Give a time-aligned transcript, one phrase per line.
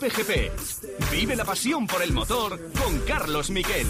[0.00, 1.10] Cope GP.
[1.10, 3.86] Vive la pasión por el motor con Carlos Miquel.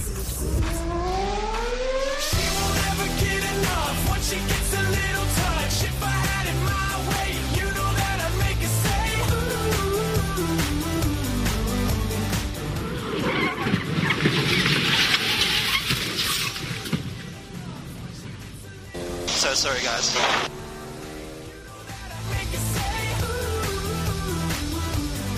[19.29, 20.60] So sorry, guys.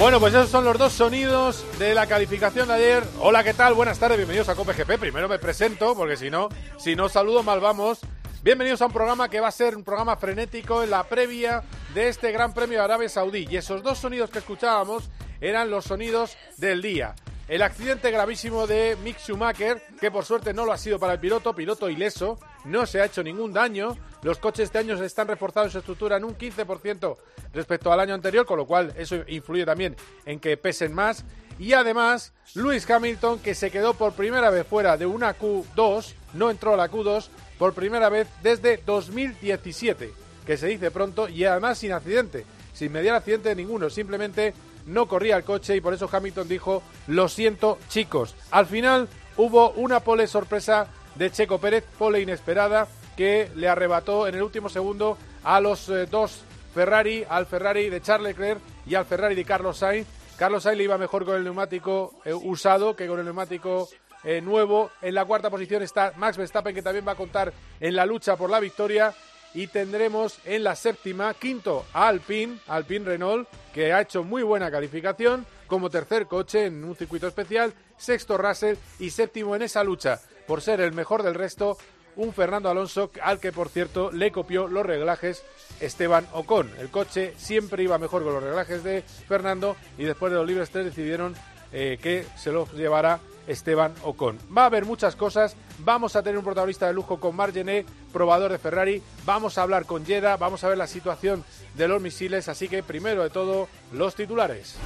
[0.03, 3.05] Bueno, pues esos son los dos sonidos de la calificación de ayer.
[3.21, 3.75] Hola, ¿qué tal?
[3.75, 4.99] Buenas tardes, bienvenidos a Cope GP.
[4.99, 8.01] Primero me presento, porque si no, si no saludo mal vamos.
[8.43, 11.63] Bienvenidos a un programa que va a ser un programa frenético en la previa
[11.95, 13.47] de este Gran Premio de Arabia Saudí.
[13.49, 15.09] Y esos dos sonidos que escuchábamos
[15.41, 17.15] eran los sonidos del día.
[17.49, 21.21] El accidente gravísimo de Mick Schumacher, que por suerte no lo ha sido para el
[21.21, 23.97] piloto, piloto ileso, no se ha hecho ningún daño.
[24.23, 27.17] Los coches este año están reforzando su estructura en un 15%
[27.53, 31.25] respecto al año anterior, con lo cual eso influye también en que pesen más.
[31.59, 36.51] Y además, Lewis Hamilton, que se quedó por primera vez fuera de una Q2, no
[36.51, 40.13] entró a la Q2 por primera vez desde 2017,
[40.47, 44.55] que se dice pronto, y además sin accidente, sin mediar accidente de ninguno, simplemente
[44.87, 48.35] no corría el coche y por eso Hamilton dijo, lo siento chicos.
[48.51, 54.35] Al final hubo una pole sorpresa de Checo Pérez, pole inesperada, que le arrebató en
[54.35, 56.45] el último segundo a los eh, dos
[56.75, 60.07] Ferrari, al Ferrari de Charles Leclerc y al Ferrari de Carlos Sainz.
[60.37, 63.89] Carlos Sainz le iba mejor con el neumático eh, usado que con el neumático
[64.25, 64.91] eh, nuevo.
[65.03, 68.37] En la cuarta posición está Max Verstappen, que también va a contar en la lucha
[68.37, 69.15] por la victoria.
[69.55, 75.47] Y tendremos en la séptima, quinto, Alpine, Alpine Renault, que ha hecho muy buena calificación
[75.67, 77.73] como tercer coche en un circuito especial.
[77.97, 78.77] Sexto, Russell.
[78.99, 81.77] Y séptimo en esa lucha por ser el mejor del resto,
[82.17, 85.43] un Fernando Alonso al que, por cierto, le copió los reglajes
[85.81, 86.71] Esteban Ocon.
[86.79, 90.71] El coche siempre iba mejor con los reglajes de Fernando y después de los libres
[90.71, 91.35] 3 decidieron
[91.73, 94.39] eh, que se los llevara Esteban Ocon.
[94.57, 95.57] Va a haber muchas cosas.
[95.79, 99.03] Vamos a tener un protagonista de lujo con Margené, probador de Ferrari.
[99.25, 100.37] Vamos a hablar con Jeddah.
[100.37, 101.45] Vamos a ver la situación
[101.75, 102.49] de los misiles.
[102.49, 104.77] Así que, primero de todo, los titulares.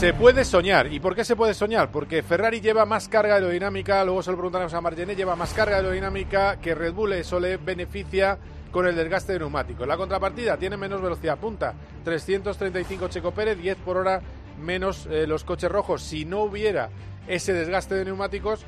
[0.00, 0.90] Se puede soñar.
[0.90, 1.90] ¿Y por qué se puede soñar?
[1.90, 5.76] Porque Ferrari lleva más carga aerodinámica, luego se lo preguntaremos a Margené, lleva más carga
[5.76, 8.38] aerodinámica que Red Bull, eso le beneficia
[8.70, 9.86] con el desgaste de neumáticos.
[9.86, 14.20] La contrapartida tiene menos velocidad punta, 335 Checo Pérez, 10 por hora
[14.60, 16.02] menos eh, los coches rojos.
[16.02, 16.90] Si no hubiera
[17.26, 18.64] ese desgaste de neumáticos,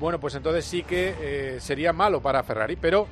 [0.00, 3.06] bueno, pues entonces sí que eh, sería malo para Ferrari, pero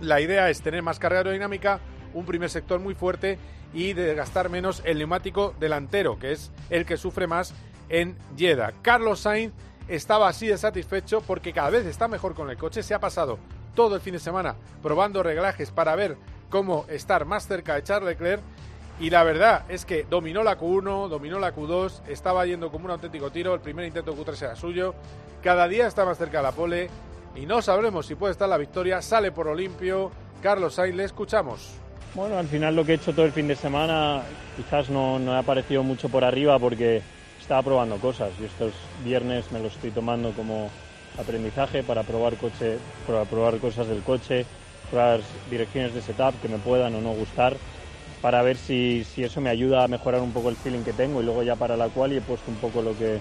[0.00, 1.80] la idea es tener más carga aerodinámica,
[2.14, 3.38] un primer sector muy fuerte
[3.74, 7.52] y desgastar menos el neumático delantero, que es el que sufre más
[7.88, 8.72] en Jeddah.
[8.82, 9.52] Carlos Sainz
[9.88, 13.38] estaba así de satisfecho porque cada vez está mejor con el coche, se ha pasado
[13.78, 16.16] todo el fin de semana probando reglajes para ver
[16.50, 18.42] cómo estar más cerca de Charles Leclerc.
[18.98, 22.90] Y la verdad es que dominó la Q1, dominó la Q2, estaba yendo como un
[22.90, 24.96] auténtico tiro, el primer intento de Q3 era suyo,
[25.44, 26.90] cada día está más cerca de la pole
[27.36, 30.10] y no sabremos si puede estar la victoria, sale por Olimpio,
[30.42, 31.70] Carlos Sainz, le escuchamos.
[32.16, 34.22] Bueno, al final lo que he hecho todo el fin de semana
[34.56, 37.00] quizás no, no ha aparecido mucho por arriba porque
[37.40, 38.32] estaba probando cosas.
[38.40, 38.72] Y estos
[39.04, 40.68] viernes me los estoy tomando como
[41.18, 44.46] aprendizaje para probar, coche, para probar cosas del coche,
[44.90, 45.20] probar
[45.50, 47.56] direcciones de setup que me puedan o no gustar
[48.22, 51.20] para ver si, si eso me ayuda a mejorar un poco el feeling que tengo
[51.20, 53.20] y luego ya para la cual he puesto un poco lo que,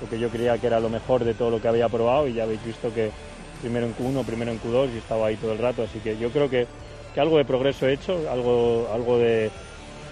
[0.00, 2.34] lo que yo creía que era lo mejor de todo lo que había probado y
[2.34, 3.10] ya habéis visto que
[3.62, 6.30] primero en Q1, primero en Q2 y estaba ahí todo el rato, así que yo
[6.30, 6.66] creo que
[7.14, 9.50] que algo de progreso he hecho, algo, algo de,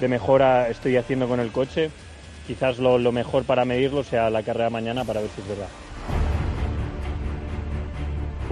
[0.08, 1.90] mejora estoy haciendo con el coche.
[2.46, 5.68] Quizás lo, mejor para medirlo sea la carrera mañana para ver si es verdad.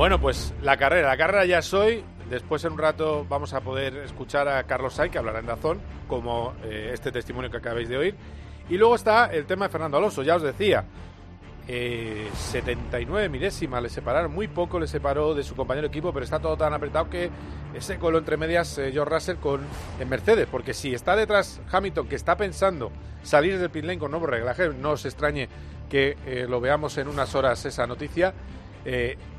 [0.00, 2.03] Bueno, pues la carrera, la carrera ya soy.
[2.31, 5.79] Después en un rato vamos a poder escuchar a Carlos Sainz, que hablará en razón,
[6.08, 8.14] como eh, este testimonio que acabáis de oír.
[8.70, 10.87] Y luego está el tema de Fernando Alonso, ya os decía,
[11.67, 16.38] 79 eh, milésimas le separaron, muy poco le separó de su compañero equipo, pero está
[16.38, 17.31] todo tan apretado que
[17.79, 19.61] se coló entre medias eh, George Russell con
[20.00, 22.91] en Mercedes, porque si está detrás Hamilton, que está pensando
[23.23, 25.50] salir del pit lane con nuevo reglaje, no os extrañe
[25.91, 28.32] que eh, lo veamos en unas horas esa noticia.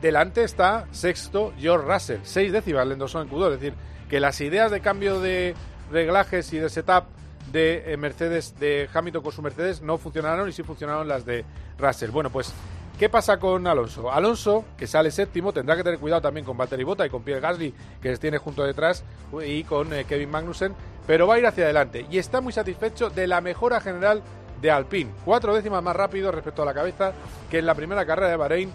[0.01, 3.73] Delante está sexto George Russell, seis décimas le endosó en Q2, es decir,
[4.09, 5.55] que las ideas de cambio de
[5.91, 7.05] reglajes y de setup
[7.51, 11.45] de Mercedes, de Hamilton con su Mercedes, no funcionaron y sí funcionaron las de
[11.77, 12.11] Russell.
[12.11, 12.53] Bueno, pues,
[12.97, 14.11] ¿qué pasa con Alonso?
[14.11, 17.41] Alonso, que sale séptimo, tendrá que tener cuidado también con Valtteri Bota y con Pierre
[17.41, 19.03] Gasly, que les tiene junto detrás,
[19.45, 20.73] y con eh, Kevin Magnussen,
[21.05, 22.05] pero va a ir hacia adelante.
[22.09, 24.21] Y está muy satisfecho de la mejora general
[24.61, 25.11] de Alpine.
[25.25, 27.13] Cuatro décimas más rápido respecto a la cabeza
[27.49, 28.71] que en la primera carrera de Bahrein.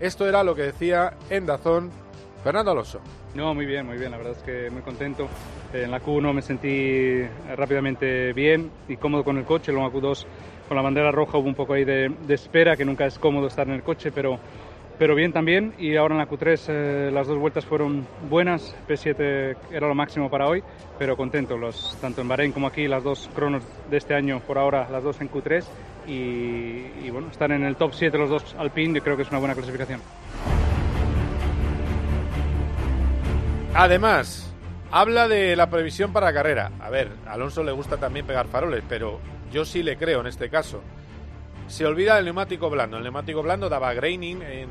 [0.00, 1.90] Esto era lo que decía en Dazón
[2.42, 3.00] Fernando Alonso.
[3.34, 4.10] No, muy bien, muy bien.
[4.10, 5.28] La verdad es que muy contento.
[5.72, 7.22] En la Q1 me sentí
[7.56, 9.72] rápidamente bien y cómodo con el coche.
[9.72, 10.26] En la Q2
[10.68, 13.48] con la bandera roja hubo un poco ahí de, de espera, que nunca es cómodo
[13.48, 14.38] estar en el coche, pero
[14.98, 15.74] pero bien también.
[15.78, 18.74] Y ahora en la Q3 eh, las dos vueltas fueron buenas.
[18.88, 20.62] P7 era lo máximo para hoy,
[20.98, 21.56] pero contento.
[21.56, 25.02] Los, tanto en Bahrein como aquí, las dos cronos de este año, por ahora, las
[25.02, 25.64] dos en Q3.
[26.06, 29.54] Y, bueno, estar en el top 7 los dos Alpine, creo que es una buena
[29.54, 30.00] clasificación.
[33.74, 34.52] Además,
[34.90, 36.70] habla de la previsión para carrera.
[36.80, 39.18] A ver, Alonso le gusta también pegar faroles, pero
[39.50, 40.80] yo sí le creo en este caso.
[41.66, 42.98] Se olvida del neumático blando.
[42.98, 44.68] El neumático blando daba graining en,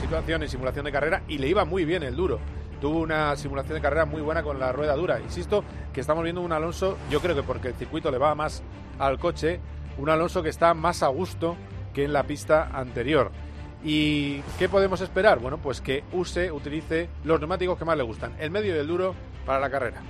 [0.00, 2.38] situación, en simulación de carrera y le iba muy bien el duro.
[2.80, 5.20] Tuvo una simulación de carrera muy buena con la rueda dura.
[5.20, 8.62] Insisto que estamos viendo un Alonso, yo creo que porque el circuito le va más
[8.98, 9.60] al coche,
[9.98, 11.56] un Alonso que está más a gusto
[11.94, 13.30] que en la pista anterior.
[13.84, 15.40] ¿Y qué podemos esperar?
[15.40, 18.86] Bueno, pues que use, utilice los neumáticos que más le gustan, el medio y el
[18.86, 20.00] duro para la carrera.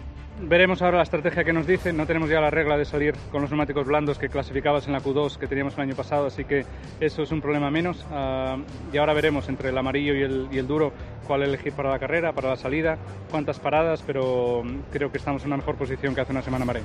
[0.40, 1.96] Veremos ahora la estrategia que nos dicen.
[1.96, 5.00] No tenemos ya la regla de salir con los neumáticos blandos que clasificabas en la
[5.00, 6.64] Q2 que teníamos el año pasado, así que
[7.00, 8.04] eso es un problema menos.
[8.10, 8.56] Ah,
[8.92, 10.22] y ahora veremos entre el amarillo y
[10.56, 10.92] el, duro
[11.26, 12.98] cuál elegir para la carrera, para la salida,
[13.30, 16.84] cuántas paradas, pero creo que estamos en una mejor posición que hace una semana Marín.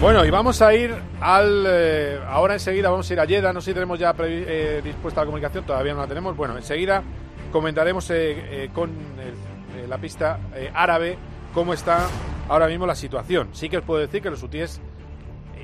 [0.00, 1.64] Bueno, y vamos a ir al.
[1.66, 3.52] Eh, ahora enseguida vamos a ir a Yeda.
[3.52, 6.36] No sé si tenemos ya eh, dispuesta la comunicación, todavía no la tenemos.
[6.36, 7.02] Bueno, enseguida
[7.50, 9.34] comentaremos eh, con el
[9.88, 11.16] la pista eh, árabe
[11.54, 12.06] cómo está
[12.48, 13.48] ahora mismo la situación.
[13.52, 14.80] Sí que os puedo decir que los UTIs,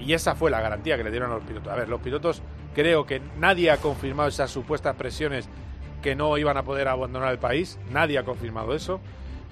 [0.01, 1.73] y esa fue la garantía que le dieron a los pilotos.
[1.73, 2.43] A ver, los pilotos
[2.75, 5.49] creo que nadie ha confirmado esas supuestas presiones
[6.03, 9.01] que no iban a poder abandonar el país, nadie ha confirmado eso,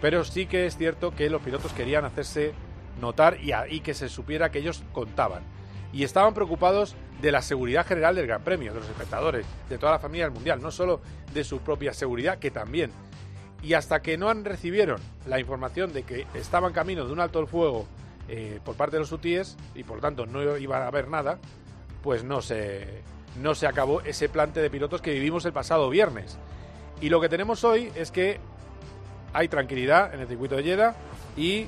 [0.01, 2.53] pero sí que es cierto que los pilotos querían hacerse
[3.01, 5.43] notar y, que se supiera que ellos contaban.
[5.93, 9.93] Y estaban preocupados de la seguridad general del Gran Premio, de los espectadores, de toda
[9.93, 11.01] la familia del Mundial, no solo
[11.35, 12.91] de su propia seguridad, que también,
[13.63, 17.39] y hasta que no han recibieron la información de que estaban camino de un alto
[17.39, 17.87] el fuego
[18.29, 21.39] eh, por parte de los UTIs y por tanto no iba a haber nada,
[22.03, 23.03] pues no se,
[23.41, 26.39] no se acabó ese plante de pilotos que vivimos el pasado viernes.
[27.01, 28.39] Y lo que tenemos hoy es que
[29.33, 30.95] hay tranquilidad en el circuito de Jeddah
[31.37, 31.67] y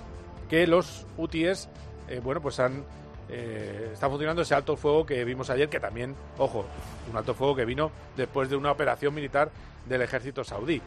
[0.54, 1.68] que los UTIs,
[2.06, 2.84] eh, bueno, pues han
[3.28, 6.64] eh, funcionando ese alto fuego que vimos ayer, que también, ojo,
[7.10, 9.50] un alto fuego que vino después de una operación militar
[9.88, 10.80] del ejército saudí.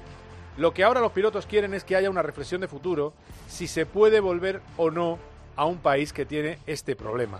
[0.55, 3.11] Lo que ahora los pilotos quieren es que haya una reflexión de futuro
[3.49, 5.19] si se puede volver o no
[5.57, 7.39] a un país que tiene este problema.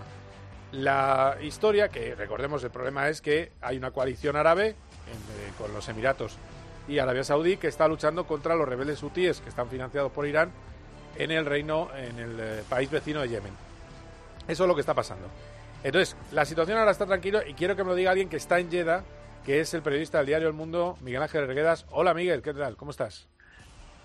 [0.70, 4.74] La historia, que recordemos el problema es que hay una coalición árabe eh,
[5.56, 6.36] con los Emiratos
[6.88, 10.52] y Arabia Saudí que está luchando contra los rebeldes hutíes que están financiados por Irán
[11.18, 13.52] en el reino, en el eh, país vecino de Yemen.
[14.46, 15.28] Eso es lo que está pasando.
[15.84, 18.58] Entonces, la situación ahora está tranquila y quiero que me lo diga alguien que está
[18.58, 19.04] en Jeddah
[19.48, 21.86] que es el periodista del diario El Mundo, Miguel Ángel Reguedas.
[21.90, 22.76] Hola Miguel, ¿qué tal?
[22.76, 23.26] ¿Cómo estás?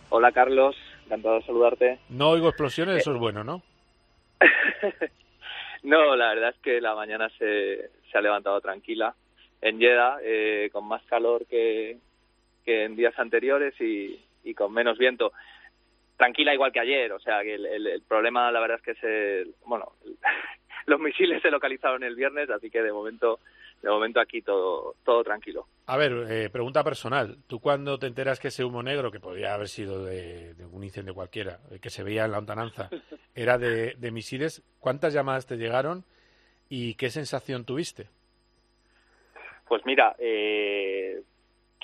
[0.07, 0.73] Hola Carlos,
[1.03, 1.99] encantado de saludarte.
[2.07, 3.61] No oigo explosiones, eso es bueno, ¿no?
[5.83, 9.15] no, la verdad es que la mañana se, se ha levantado tranquila
[9.61, 11.97] en Jeddah, eh, con más calor que,
[12.63, 15.33] que en días anteriores y, y, con menos viento.
[16.17, 19.51] Tranquila igual que ayer, o sea que el, el, problema la verdad es que se,
[19.65, 19.93] bueno,
[20.85, 23.39] los misiles se localizaron el viernes, así que de momento
[23.83, 25.67] de momento aquí todo, todo tranquilo.
[25.87, 27.37] A ver, eh, pregunta personal.
[27.47, 31.13] ¿Tú cuando te enteras que ese humo negro, que podría haber sido de, un incendio
[31.13, 32.89] cualquiera, eh, que se veía en la lontananza,
[33.35, 36.05] era de, misiles, cuántas llamadas te llegaron
[36.69, 38.07] y qué sensación tuviste?
[39.67, 41.21] Pues mira, eh,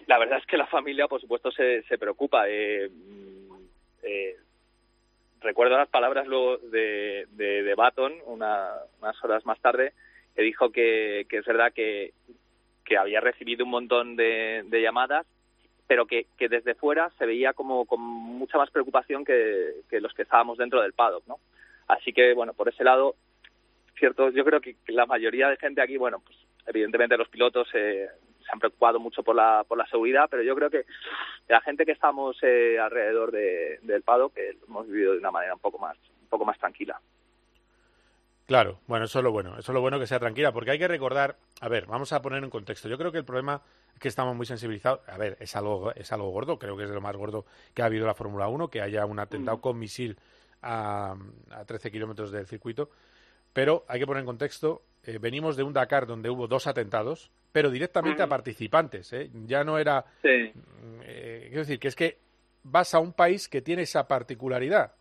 [0.07, 2.47] la verdad es que la familia, por supuesto, se, se preocupa.
[5.41, 9.93] Recuerdo las palabras luego de, de, de Baton unas horas más tarde,
[10.35, 12.13] que dijo que, es verdad que,
[12.85, 15.25] que, había recibido un montón de, llamadas,
[15.87, 20.23] pero que, que, desde fuera se veía como con mucha más preocupación que, los que
[20.23, 21.39] estábamos dentro del paddock, ¿no?
[21.87, 23.15] Así que, bueno, por ese lado,
[23.97, 26.37] cierto, yo creo que la mayoría de gente aquí, bueno, pues
[26.67, 28.07] evidentemente los pilotos eh,
[28.49, 30.85] se han preocupado mucho por la, por la seguridad, pero yo creo que
[31.47, 35.59] la gente que estamos eh, alrededor del paddock que hemos vivido de una manera un
[35.59, 36.99] poco más, un poco más tranquila.
[38.47, 40.79] Claro, bueno, eso es lo bueno, eso es lo bueno que sea tranquila, porque hay
[40.79, 42.89] que recordar, a ver, vamos a poner en contexto.
[42.89, 43.61] Yo creo que el problema
[43.93, 45.07] es que estamos muy sensibilizados.
[45.07, 47.83] A ver, es algo, es algo gordo, creo que es de lo más gordo que
[47.83, 49.61] ha habido la Fórmula 1, que haya un atentado mm.
[49.61, 50.17] con misil
[50.63, 51.15] a,
[51.51, 52.89] a 13 kilómetros del circuito.
[53.53, 57.31] Pero hay que poner en contexto, eh, venimos de un Dakar donde hubo dos atentados,
[57.51, 58.29] pero directamente a mm.
[58.29, 59.29] participantes, ¿eh?
[59.45, 60.05] Ya no era...
[60.21, 60.51] Sí.
[61.03, 62.17] Eh, quiero decir, que es que
[62.63, 64.93] vas a un país que tiene esa particularidad.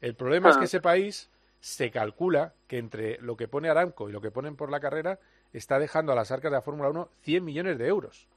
[0.00, 0.66] El problema es que ah.
[0.66, 4.70] ese país se calcula que entre lo que pone Aramco y lo que ponen por
[4.70, 5.18] la carrera
[5.52, 8.28] está dejando a las arcas de la Fórmula 1 100 millones de euros.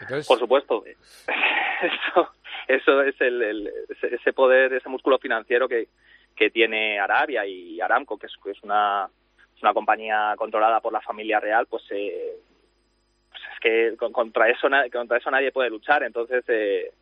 [0.00, 0.84] Entonces, Por supuesto.
[1.76, 2.30] Eso,
[2.68, 3.70] eso es el, el-
[4.00, 5.88] ese- poder, ese músculo financiero que,
[6.34, 9.10] que tiene Arabia y Aramco, que es, que es una,
[9.60, 12.38] una compañía controlada por la familia real, pues, eh,
[13.56, 16.02] es que con- contra eso, contra eso nadie puede luchar.
[16.02, 16.92] Entonces, eh,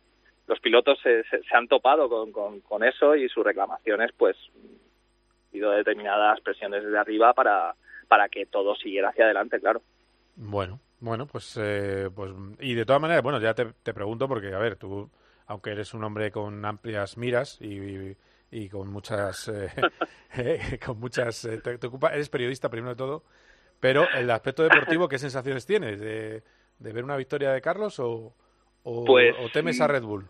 [0.47, 4.35] los pilotos se, se- han topado con, con, eso y sus reclamaciones, pues,
[5.51, 7.75] han ido determinadas presiones desde arriba para,
[8.07, 9.81] para que todo siguiera hacia adelante, claro.
[10.35, 14.53] Bueno, bueno, pues, eh, pues y de todas maneras, bueno, ya te, te pregunto porque,
[14.53, 15.09] a ver, tú,
[15.47, 18.17] aunque eres un hombre con amplias miras y, y,
[18.51, 19.69] y con muchas, eh,
[20.37, 23.23] eh, con muchas, eh, te, te ocupa, eres periodista primero de todo,
[23.79, 26.43] pero el aspecto deportivo, ¿qué sensaciones tienes de,
[26.79, 28.33] de ver una victoria de Carlos o,
[28.83, 30.25] o, Pues, o temes a Red Bull?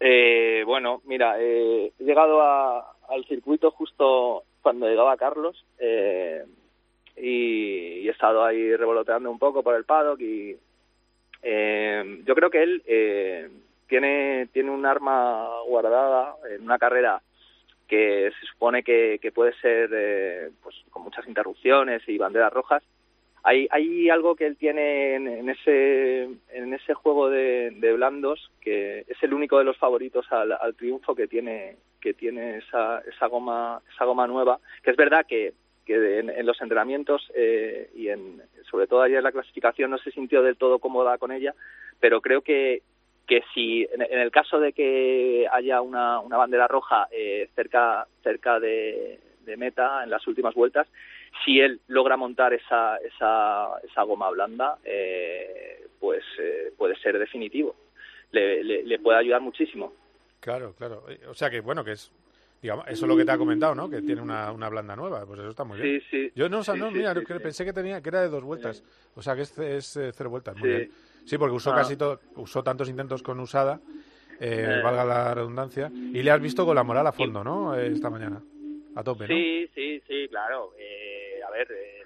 [0.00, 6.44] Eh, bueno, mira, eh, he llegado a- al circuito justo cuando llegaba Carlos eh,
[7.16, 10.56] y, y he estado ahí revoloteando un poco por el paddock y
[11.42, 13.48] eh, yo creo que él eh,
[13.88, 17.22] tiene, tiene un arma guardada en una carrera
[17.86, 22.82] que se supone que, que puede ser eh, pues con muchas interrupciones y banderas rojas
[23.46, 29.04] hay, hay algo que él tiene en, en ese en ese juego de, blandos que
[29.06, 33.26] es el único de los favoritos al, al triunfo que tiene que tiene esa, esa
[33.26, 38.08] goma esa goma nueva que es verdad que, que en, en los entrenamientos eh, y
[38.08, 41.54] en sobre todo ayer en la clasificación no se sintió del todo cómoda con ella
[42.00, 42.82] pero creo que
[43.26, 48.06] que si en, en el caso de que haya una, una bandera roja eh, cerca
[48.22, 50.86] cerca de, de meta en las últimas vueltas
[51.44, 57.76] si él logra montar esa, esa, esa goma blanda, eh, pues eh, puede ser definitivo.
[58.32, 59.92] Le, le, le puede ayudar muchísimo.
[60.40, 61.04] Claro, claro.
[61.10, 62.10] Eh, O sea que, bueno, que es,
[62.62, 63.90] digamos, eso es lo que te ha comentado, ¿no?
[63.90, 66.00] Que tiene una, una blanda nueva, pues eso está muy bien.
[66.00, 66.32] Sí, sí.
[66.34, 68.82] Yo no, o sea, Sí, no, mira, pensé que tenía que era de dos vueltas.
[69.14, 70.56] O sea, que es, es, eh, cero vueltas.
[70.56, 70.90] Muy bien.
[71.26, 71.76] Sí, porque usó Ah.
[71.76, 73.80] casi todo, usó tantos intentos con usada,
[74.40, 74.82] eh, Eh.
[74.82, 77.76] valga la redundancia, y le has visto con la moral a fondo, ¿no?
[77.76, 78.40] Eh, esta mañana.
[78.94, 79.34] A tope, ¿no?
[79.34, 80.72] Sí, sí, sí, claro.
[80.78, 82.02] Eh, a ver, eh,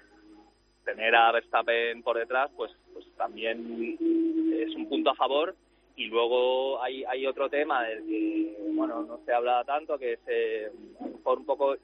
[0.83, 3.97] tener a Verstappen por detrás, pues, pues también
[4.53, 5.55] es un punto a favor.
[5.95, 10.19] Y luego hay, hay otro tema del que, bueno, no se habla tanto, que es
[10.27, 11.75] eh, a lo mejor un poco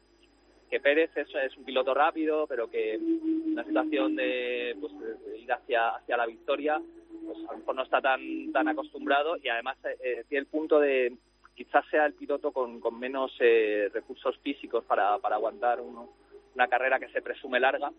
[0.69, 4.93] que Pérez es, es un piloto rápido, pero que una situación de, pues,
[5.41, 6.81] ir hacia, hacia la victoria,
[7.25, 10.79] pues a lo mejor no está tan, tan acostumbrado y además eh, tiene el punto
[10.79, 11.13] de
[11.55, 16.09] quizás sea el piloto con, con menos eh, recursos físicos para, para aguantar uno-
[16.53, 17.91] una carrera que se presume larga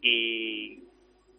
[0.00, 0.82] y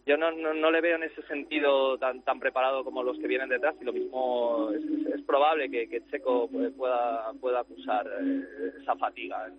[0.06, 3.26] yo no, no, no le veo en ese sentido tan tan preparado como los que
[3.28, 4.82] vienen detrás y lo mismo es,
[5.14, 9.50] es- probable que, que Checo pueda pueda acusar eh, esa fatiga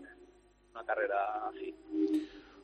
[0.79, 1.75] una carrera así.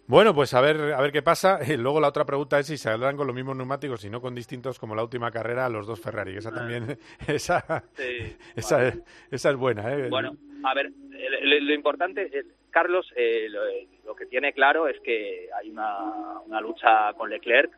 [0.08, 1.60] Bueno, pues a ver, a ver qué pasa.
[1.78, 4.78] Luego la otra pregunta es si saldrán con los mismos neumáticos y no con distintos
[4.80, 6.38] como la última carrera los dos Ferrari.
[6.38, 7.84] Esa también, esa, Ah.
[7.96, 9.04] Sí, esa, vale.
[9.32, 10.10] esa es buena, ¿eh?
[10.10, 13.62] Bueno, a ver, el- lo importante, eh, Carlos, eh, lo,
[14.06, 17.72] lo que tiene claro es que hay una, una lucha con Leclerc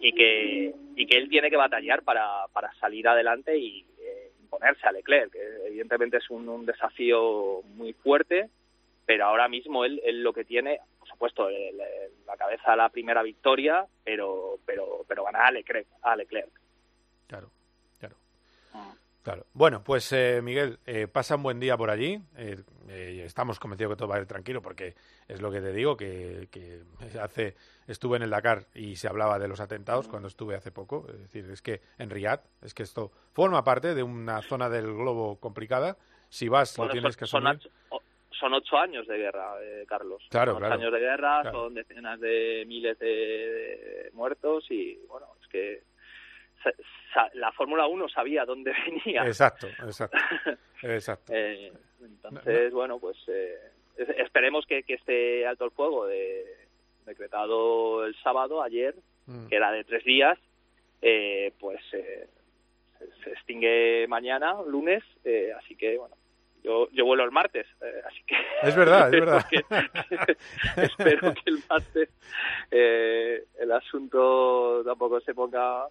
[0.00, 4.86] y que, y que él tiene que batallar para, para salir adelante y eh, imponerse
[4.86, 5.34] a Leclerc.
[5.34, 8.48] Eh, evidentemente es un, un desafío muy fuerte,
[9.06, 12.76] pero ahora mismo él, él lo que tiene, por supuesto, el- el- la cabeza a
[12.76, 15.86] la primera victoria, pero, pero, pero ganar a Leclerc.
[16.02, 16.50] A Leclerc.
[17.28, 17.50] Claro,
[17.98, 18.16] claro.
[19.22, 19.44] Claro.
[19.54, 22.20] Bueno, pues eh, Miguel, eh, pasa un buen día por allí.
[22.36, 24.94] Eh, eh, estamos convencidos que todo va a ir tranquilo porque
[25.26, 26.82] es lo que te digo, que, que
[27.20, 27.56] hace
[27.88, 31.06] estuve en el Dakar y se hablaba de los atentados cuando estuve hace poco.
[31.08, 34.86] Es decir, es que en Riyadh, es que esto forma parte de una zona del
[34.94, 35.96] globo complicada.
[36.28, 37.72] Si vas, Bueno, lo tienes son- que asumir.
[38.38, 40.22] Son ocho años de guerra, eh, Carlos.
[40.30, 40.80] Claro, son ocho claro.
[40.82, 41.58] años de guerra, Claro.
[41.64, 45.82] son decenas de miles de, de muertos y, bueno, es que
[46.62, 46.72] sa-
[47.14, 49.26] sa- la Fórmula 1 sabía dónde venía.
[49.26, 50.16] Exacto, exacto.
[50.82, 51.32] exacto.
[51.34, 53.56] Eh, entonces, bueno, pues eh,
[53.96, 56.44] es- esperemos que, que este alto el fuego de,
[57.06, 58.94] decretado el sábado, ayer,
[59.28, 59.48] Mm.
[59.48, 60.38] que era de tres días,
[61.02, 62.28] eh, pues eh,
[62.98, 66.14] se, se extingue mañana, lunes, eh, así que, bueno,
[66.62, 68.34] yo, yo vuelo el martes, eh, así que...
[68.62, 69.46] Es verdad, es espero verdad.
[69.50, 70.36] que-
[70.82, 72.08] espero que el martes
[72.70, 75.86] eh, el asunto tampoco se ponga,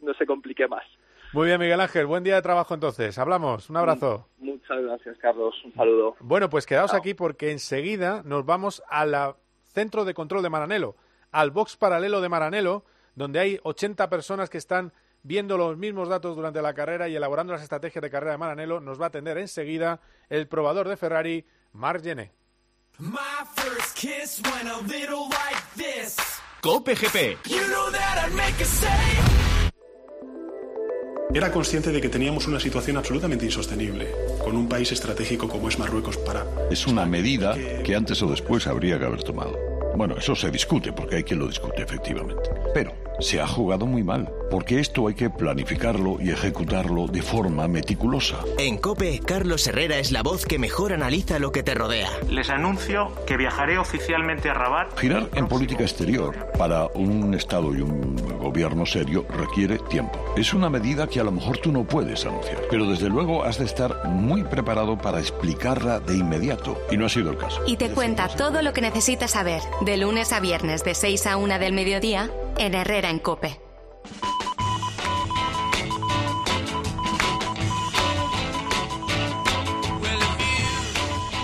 [0.00, 0.84] no se complique más.
[1.32, 2.06] Muy bien, Miguel Ángel.
[2.06, 3.16] Buen día de trabajo entonces.
[3.16, 3.70] Hablamos.
[3.70, 4.26] Un abrazo.
[4.38, 5.54] Muchas gracias, Carlos.
[5.64, 6.16] Un saludo.
[6.18, 6.98] Bueno, pues quedaos Chao.
[6.98, 10.96] aquí porque enseguida nos vamos al centro de control de Maranelo,
[11.30, 16.36] al box paralelo de Maranelo, donde hay 80 personas que están viendo los mismos datos
[16.36, 18.80] durante la carrera y elaborando las estrategias de carrera de Maranelo.
[18.80, 22.32] Nos va a atender enseguida el probador de Ferrari, Marc Gené.
[22.98, 23.18] My
[23.56, 26.16] first kiss went a little like this.
[26.60, 27.38] Cope GP.
[31.32, 34.10] Era consciente de que teníamos una situación absolutamente insostenible,
[34.42, 36.44] con un país estratégico como es Marruecos para...
[36.70, 39.56] Es una medida que antes o después habría que haber tomado.
[39.96, 42.50] Bueno, eso se discute, porque hay quien lo discute, efectivamente.
[42.74, 47.68] Pero se ha jugado muy mal, porque esto hay que planificarlo y ejecutarlo de forma
[47.68, 48.38] meticulosa.
[48.58, 52.10] En COPE, Carlos Herrera es la voz que mejor analiza lo que te rodea.
[52.28, 54.98] Les anuncio que viajaré oficialmente a Rabat.
[54.98, 60.18] Girar en política exterior para un Estado y un gobierno serio requiere tiempo.
[60.36, 63.58] Es una medida que a lo mejor tú no puedes anunciar, pero desde luego has
[63.58, 67.60] de estar muy preparado para explicarla de inmediato, y no ha sido el caso.
[67.66, 71.36] Y te cuenta todo lo que necesitas saber, de lunes a viernes de 6 a
[71.36, 73.60] 1 del mediodía, en Herrera en Cope.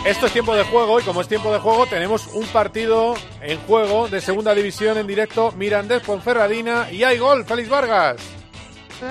[0.06, 3.58] Esto es tiempo de juego y como es tiempo de juego tenemos un partido en
[3.62, 8.35] juego de segunda división en directo Mirandés Ponferradina y hay gol, Félix Vargas.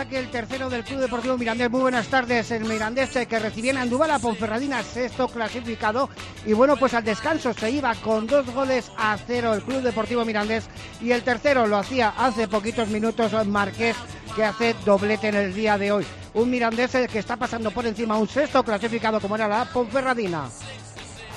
[0.09, 1.69] Que el tercero del Club Deportivo Mirandés.
[1.69, 6.09] Muy buenas tardes, el Mirandés eh, que recibía en Andúbal a Ponferradina, sexto clasificado.
[6.43, 10.25] Y bueno, pues al descanso se iba con dos goles a cero el Club Deportivo
[10.25, 10.65] Mirandés.
[11.01, 13.95] Y el tercero lo hacía hace poquitos minutos Marqués,
[14.35, 16.05] que hace doblete en el día de hoy.
[16.33, 20.49] Un Mirandés eh, que está pasando por encima un sexto clasificado como era la Ponferradina.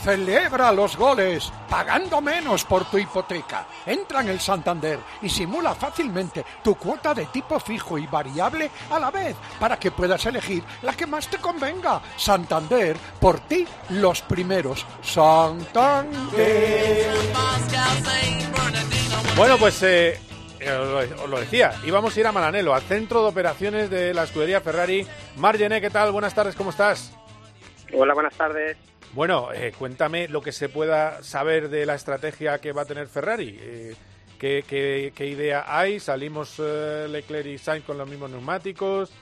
[0.02, 3.66] Celebra los goles pagando menos por tu hipoteca.
[3.84, 8.98] Entra en el Santander y simula fácilmente tu cuota de tipo fijo y variable a
[8.98, 12.00] la vez para que puedas elegir la que más te convenga.
[12.16, 14.86] Santander, por ti los primeros.
[15.02, 17.10] Santander.
[19.36, 20.20] Bueno, pues eh,
[20.60, 24.24] eh, os lo decía, íbamos a ir a Malanelo, al centro de operaciones de la
[24.24, 25.06] escudería Ferrari.
[25.36, 26.12] Margené, ¿qué tal?
[26.12, 27.12] Buenas tardes, ¿cómo estás?
[27.92, 28.76] Hola, buenas tardes.
[29.14, 33.06] Bueno, eh, cuéntame lo que se pueda saber de la estrategia que va a tener
[33.06, 33.58] Ferrari.
[33.60, 33.94] Eh,
[34.38, 35.98] ¿qué, idea hay?
[35.98, 39.12] ¿Salimos eh, Leclerc y Sainz con los mismos neumáticos?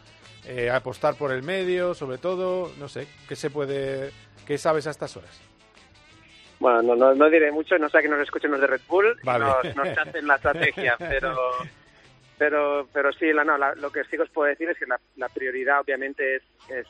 [0.72, 2.70] ¿Apostar por el medio, sobre todo?
[2.78, 4.12] No sé, ¿qué se puede,
[4.46, 5.40] qué sabes a estas horas?
[6.60, 9.98] Bueno, no, no, diré mucho, no sé que nos escuchen los de Red Bull, nos,
[9.98, 11.36] hacen la estrategia, pero
[12.38, 15.80] pero pero sí, la, no, lo que sí os puedo decir es que la, prioridad
[15.80, 16.86] obviamente es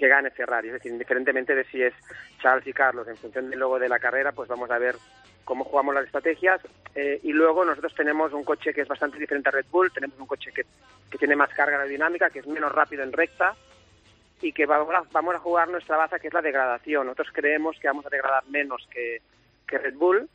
[0.00, 0.68] que gane Ferrari.
[0.68, 1.92] Es decir, indiferentemente de si es
[2.40, 4.96] Charles y Carlos, en función del logo de la carrera, pues vamos a ver
[5.44, 6.58] cómo jugamos las estrategias.
[6.94, 10.18] Eh, y luego nosotros tenemos un coche que es bastante diferente a Red Bull, tenemos
[10.18, 10.64] un coche que,
[11.10, 13.54] que tiene más carga aerodinámica, que es menos rápido en recta
[14.40, 17.04] y que vamos a, vamos a jugar nuestra base que es la degradación.
[17.04, 19.20] Nosotros creemos que vamos a degradar menos que,
[19.68, 20.30] que Red Bull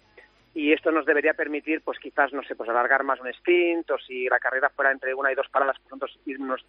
[0.56, 3.98] y esto nos debería permitir, pues quizás, no sé, pues alargar más un sprint o
[4.00, 6.18] si la carrera fuera entre una y dos paradas, pues nosotros,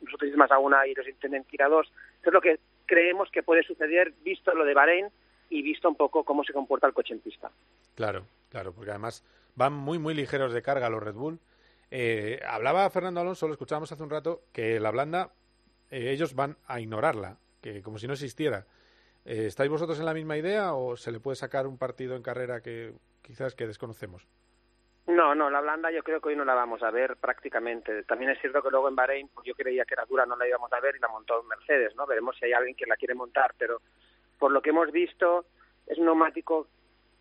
[0.03, 1.87] nosotros ir más a una y ellos intenten ir a dos.
[2.20, 5.07] Eso es lo que creemos que puede suceder visto lo de Bahrein
[5.51, 7.49] y visto un poco cómo se comporta el coche en pista.
[7.94, 11.38] Claro, claro, porque además van muy, muy ligeros de carga los Red Bull.
[11.92, 15.31] Eh, hablaba Fernando Alonso, lo escuchábamos hace un rato, que la blanda
[15.92, 18.66] eh, ellos van a ignorarla, que como si no existiera.
[19.25, 22.22] Eh, ¿Estáis vosotros en la misma idea o se le puede sacar un partido en
[22.22, 22.92] carrera que
[23.27, 24.27] quizás que desconocemos?
[25.09, 28.03] No, no, la blanda yo creo que hoy no la vamos a ver prácticamente.
[28.05, 30.49] También es cierto que luego en Bahrein pues yo creía que era dura, no la
[30.49, 32.07] íbamos a ver y la montó Mercedes, ¿no?
[32.07, 33.81] Veremos si hay alguien que la quiere montar, pero
[34.39, 35.47] por lo que hemos visto
[35.87, 36.69] es un neumático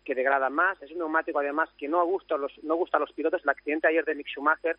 [0.04, 3.00] que degrada más, es un neumático además que no gusta a los, no gusta a
[3.00, 3.42] los pilotos.
[3.42, 4.76] El accidente ayer de Mick Schumacher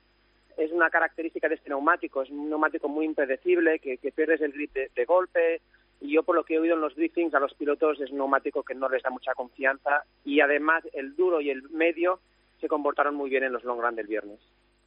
[0.58, 4.52] es una característica de este neumático, es un neumático muy impredecible, que, que pierdes el
[4.52, 5.62] grip de, golpe,
[6.00, 8.18] y yo por lo que he oído en los briefings a los pilotos es un
[8.18, 12.20] neumático que no les da mucha confianza y además el duro y el medio
[12.60, 14.40] se comportaron muy bien en los long run del viernes.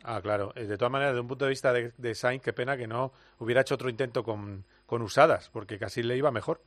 [0.05, 0.53] Ah, claro.
[0.57, 2.87] Eh, de todas maneras, desde un punto de vista de, de Sainz, qué pena que
[2.87, 6.61] no hubiera hecho otro intento con, con usadas, porque casi le iba mejor.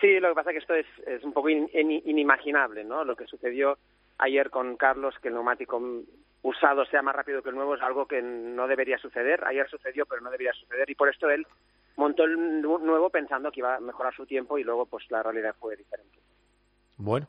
[0.00, 3.04] Sí, lo que pasa es que esto es, es un poco inimaginable, ¿no?
[3.04, 3.78] Lo que sucedió
[4.18, 5.80] ayer con Carlos, que el neumático
[6.42, 9.44] usado sea más rápido que el nuevo, es algo que no debería suceder.
[9.44, 10.90] Ayer sucedió, pero no debería suceder.
[10.90, 11.46] Y por esto él
[11.96, 15.54] montó el nuevo pensando que iba a mejorar su tiempo y luego pues la realidad
[15.58, 16.18] fue diferente.
[16.96, 17.28] Bueno,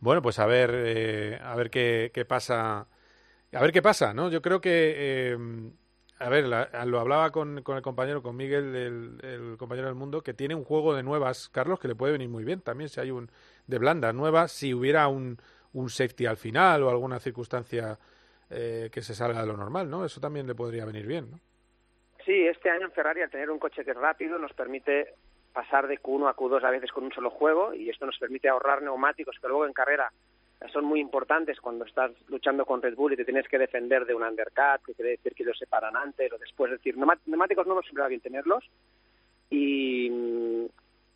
[0.00, 2.86] bueno, pues a ver, eh, a ver qué, pasa,
[3.52, 4.30] a ver qué pasa, ¿no?
[4.30, 5.38] Yo creo que, eh,
[6.18, 8.74] a ver, lo hablaba con, con, el compañero, con Miguel,
[9.22, 12.28] el, compañero del mundo, que tiene un juego de nuevas, Carlos, que le puede venir
[12.28, 13.30] muy bien también si hay un
[13.66, 15.38] de blanda nueva, si hubiera un,
[15.72, 17.98] un safety al final o alguna circunstancia
[18.50, 20.04] eh, que se salga de lo normal, ¿no?
[20.04, 21.40] Eso también le podría venir bien, ¿no?
[22.28, 25.14] Sí, este año en Ferrari al tener un coche que es rápido nos permite
[25.54, 28.50] pasar de Q1 a Q2 a veces con un solo juego y esto nos permite
[28.50, 30.12] ahorrar neumáticos que luego en carrera
[30.70, 34.14] son muy importantes cuando estás luchando con Red Bull y te tienes que defender de
[34.14, 36.70] un undercut, que quiere decir que los separan antes o después.
[36.70, 38.62] Es decir, neumáticos no nos siempre va bien tenerlos.
[39.48, 40.66] Y mm,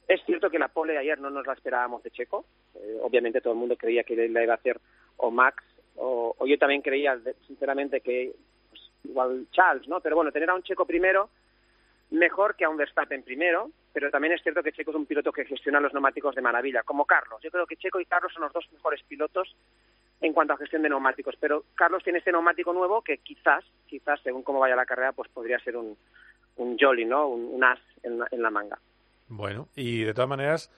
[0.08, 2.46] es cierto que la pole de ayer no nos la esperábamos de Checo.
[2.74, 4.80] Eh, obviamente todo el mundo creía que la iba a hacer
[5.18, 5.62] o Max
[5.96, 8.32] o, yo también creía, sinceramente, que
[9.04, 10.00] igual Charles, ¿no?
[10.00, 11.28] Pero bueno, tener a un Checo primero,
[12.10, 15.32] mejor que a un Verstappen primero, pero también es cierto que Checo es un piloto
[15.32, 17.40] que gestiona los neumáticos de maravilla, como Carlos.
[17.42, 19.54] Yo creo que Checo y Carlos son los dos mejores pilotos
[20.20, 24.20] en cuanto a gestión de neumáticos, pero Carlos tiene este neumático nuevo que quizás, quizás,
[24.22, 25.96] según cómo vaya la carrera, pues podría ser un,
[26.56, 27.28] un jolly, ¿no?
[27.28, 28.78] Un, as en la, manga.
[29.28, 30.70] Bueno, y de todas maneras,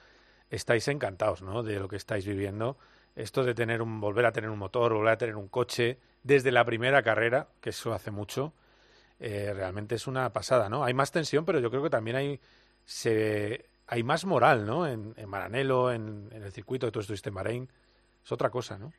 [0.49, 1.63] estáis encantados, ¿no?
[1.63, 2.77] De lo que estáis viviendo.
[3.15, 6.51] Esto de tener un, volver a tener un motor, volver a tener un coche desde
[6.51, 8.51] la primera carrera, que eso hace mucho,
[9.19, 10.83] eh, realmente es una pasada, ¿no?
[10.83, 12.39] Hay más tensión, pero yo creo que también hay,
[12.83, 14.87] se, hay más moral, ¿no?
[14.87, 17.69] En, en Maranello, en, el circuito, tú estuviste en Bahrein.
[18.23, 18.91] Es otra cosa, ¿no?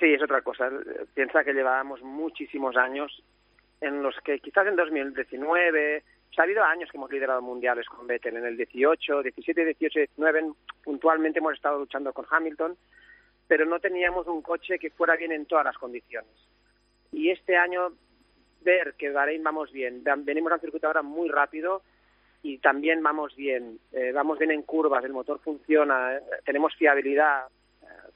[0.00, 0.68] Sí, es otra cosa.
[1.14, 3.22] Piensa que llevábamos muchísimos años
[3.80, 6.02] en los que quizás en 2019,
[6.36, 10.52] ha habido años que hemos liderado mundiales con Vettel, en el 18, 17, 18, 19,
[10.82, 12.76] puntualmente hemos estado luchando con Hamilton,
[13.46, 16.30] pero no teníamos un coche que fuera bien en todas las condiciones.
[17.12, 17.92] Y este año
[18.62, 21.82] ver que Bahrein vamos bien, venimos a un circuito ahora muy rápido
[22.42, 27.46] y también vamos bien, eh, vamos bien en curvas, el motor funciona, tenemos fiabilidad,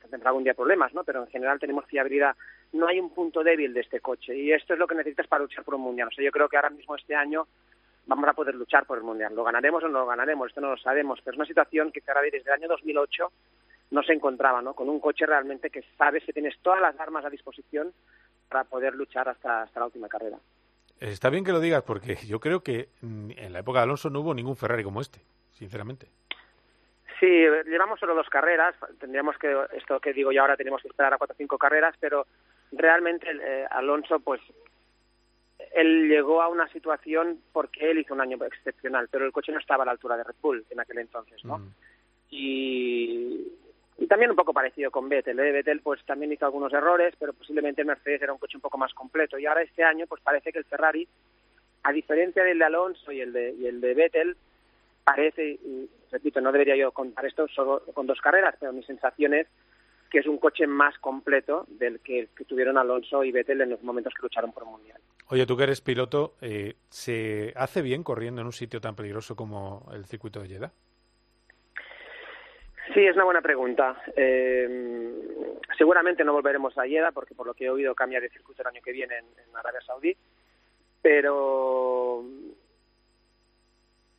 [0.08, 1.04] tendrá algún día problemas, ¿no?
[1.04, 2.36] Pero en general tenemos fiabilidad.
[2.72, 5.42] No hay un punto débil de este coche y esto es lo que necesitas para
[5.42, 6.08] luchar por un mundial.
[6.08, 7.46] O sea, yo creo que ahora mismo este año
[8.06, 9.34] vamos a poder luchar por el mundial.
[9.34, 12.00] Lo ganaremos o no lo ganaremos, esto no lo sabemos, pero es una situación que
[12.00, 13.32] Ferrari desde el año 2008
[13.90, 14.74] no se encontraba, ¿no?
[14.74, 17.92] Con un coche realmente que sabes que tienes todas las armas a disposición
[18.48, 20.38] para poder luchar hasta, hasta la última carrera.
[21.00, 24.20] Está bien que lo digas porque yo creo que en la época de Alonso no
[24.20, 25.20] hubo ningún Ferrari como este,
[25.52, 26.08] sinceramente.
[27.20, 28.74] Sí, llevamos solo dos carreras.
[29.00, 31.94] Tendríamos que, esto que digo yo ahora, tenemos que esperar a cuatro o cinco carreras,
[31.98, 32.26] pero
[32.72, 34.40] realmente eh, Alonso, pues,
[35.74, 39.58] él llegó a una situación porque él hizo un año excepcional, pero el coche no
[39.58, 41.58] estaba a la altura de Red Bull en aquel entonces, ¿no?
[41.58, 41.74] Mm.
[42.30, 43.52] Y,
[43.98, 45.38] y también un poco parecido con Vettel.
[45.40, 45.52] ¿eh?
[45.52, 48.94] Vettel, pues, también hizo algunos errores, pero posiblemente Mercedes era un coche un poco más
[48.94, 49.38] completo.
[49.38, 51.06] Y ahora este año, pues, parece que el Ferrari,
[51.82, 54.36] a diferencia del de Alonso y el de, y el de Vettel,
[55.02, 59.34] parece, y repito, no debería yo contar esto solo con dos carreras, pero mi sensación
[59.34, 59.48] es
[60.10, 64.14] que es un coche más completo del que, tuvieron Alonso y Vettel en los momentos
[64.14, 65.00] que lucharon por el Mundial.
[65.26, 69.36] Oye, tú que eres piloto, eh, ¿se hace bien corriendo en un sitio tan peligroso
[69.36, 70.72] como el circuito de Jeddah?
[72.94, 74.02] Sí, es una buena pregunta.
[74.16, 78.62] Eh, seguramente no volveremos a Jeddah porque por lo que he oído cambia de circuito
[78.62, 80.16] el año que viene en Arabia Saudí,
[81.02, 82.24] pero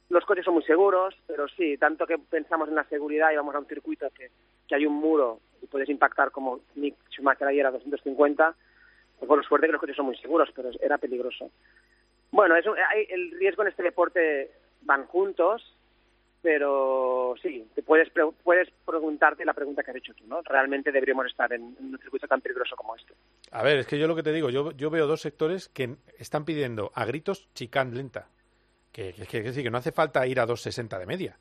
[0.09, 3.53] los coches son muy seguros, pero sí, tanto que pensamos en la seguridad y vamos
[3.53, 4.31] a un circuito que,
[4.71, 8.55] hay un muro y puedes impactar como Nick Schumacher ayer a 250,
[9.17, 11.51] pues por suerte que los coches son muy seguros, pero era peligroso.
[12.31, 14.51] Bueno, eso, hay, el riesgo en este deporte
[14.81, 15.75] van juntos,
[16.41, 18.09] pero sí, te puedes,
[18.43, 20.41] puedes preguntarte la pregunta que has hecho tú, ¿no?
[20.41, 23.13] Realmente deberíamos estar en, un circuito tan peligroso como este.
[23.51, 25.97] A ver, es que yo lo que te digo, yo, yo veo dos sectores que
[26.17, 28.29] están pidiendo a gritos chicán lenta
[28.91, 31.39] que, que, que no hace falta ir a 2.60 de media.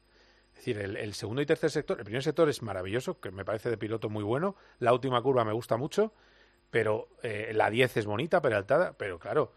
[0.53, 3.71] Es decir, el, segundo y tercer sector, el primer sector es maravilloso, que me parece
[3.71, 6.13] de piloto muy bueno, la última curva me gusta mucho,
[6.71, 9.53] pero eh, la 10 es bonita, peraltada, pero claro,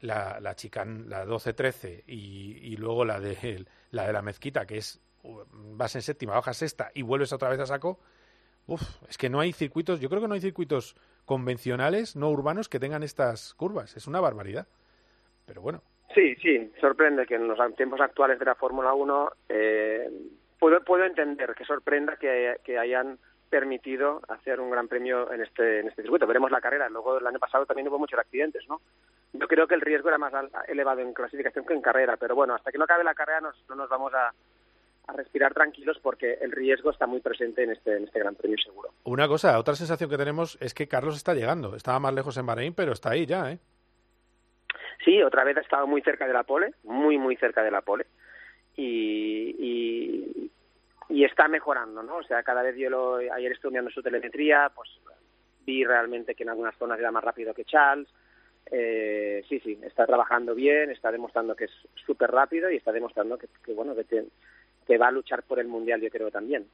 [0.00, 4.78] la, la chicán, la 12-13 y, y, luego la de, la de la mezquita, que
[4.78, 7.98] es vas en séptima, bajas sexta y vuelves otra vez a saco,
[8.66, 12.68] uf, es que no hay circuitos, yo creo que no hay circuitos convencionales, no urbanos,
[12.68, 14.66] que tengan estas curvas, es una barbaridad.
[15.44, 15.82] Pero bueno,
[16.14, 20.10] Sí, sí, sorprende que en los tiempos actuales de la Fórmula 1 eh,
[20.58, 25.80] puedo, puedo entender que sorprenda que, que, hayan permitido hacer un gran premio en este,
[25.80, 26.26] en este circuito.
[26.26, 26.88] Veremos la carrera.
[26.88, 28.80] Luego, el año pasado también hubo muchos accidentes, ¿no?
[29.32, 30.32] Yo creo que el riesgo era más
[30.66, 33.56] elevado en clasificación que en carrera, pero bueno, hasta que no acabe la carrera nos,
[33.68, 34.32] no nos vamos a,
[35.08, 38.58] a respirar tranquilos porque el riesgo está muy presente en este, en este Gran Premio
[38.58, 38.90] seguro.
[39.04, 41.74] Una cosa, otra sensación que tenemos es que Carlos está llegando.
[41.74, 43.58] Estaba más lejos en Bahrein, pero está ahí ya, ¿eh?
[45.04, 47.80] Sí, otra vez ha estado muy cerca de la pole, muy, muy cerca de la
[47.80, 48.06] pole.
[48.76, 50.50] Y, y,
[51.08, 52.16] y está mejorando, ¿no?
[52.16, 54.90] O sea, cada vez yo lo, ayer estuve mirando su telemetría, pues
[55.64, 58.08] vi realmente que en algunas zonas era más rápido que Charles.
[58.70, 61.72] Eh, sí, sí, está trabajando bien, está demostrando que es
[62.06, 66.00] súper rápido y está demostrando que, que bueno, que, va a luchar por el Mundial,
[66.00, 66.66] yo creo también.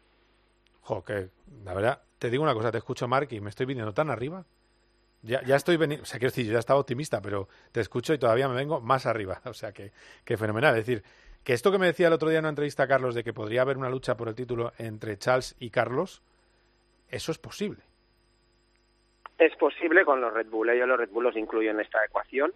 [0.83, 1.29] Jo, que
[1.64, 4.44] la verdad, te digo una cosa, te escucho, Mark, y me estoy viniendo tan arriba
[5.25, 8.12] ya, ya estoy veniendo, o sea, quiero decir, yo ya estaba optimista, pero te escucho
[8.12, 9.40] y todavía me vengo más arriba.
[9.47, 9.92] O sea, que,
[10.25, 10.77] que fenomenal.
[10.77, 11.03] Es decir,
[11.44, 13.33] que esto que me decía el otro día en una entrevista a Carlos de que
[13.33, 16.22] podría haber una lucha por el título entre Charles y Carlos,
[17.11, 17.83] eso es posible.
[19.38, 20.72] Es posible con los Red Bull.
[20.76, 22.52] Yo los Red Bull los incluyo en esta ecuación.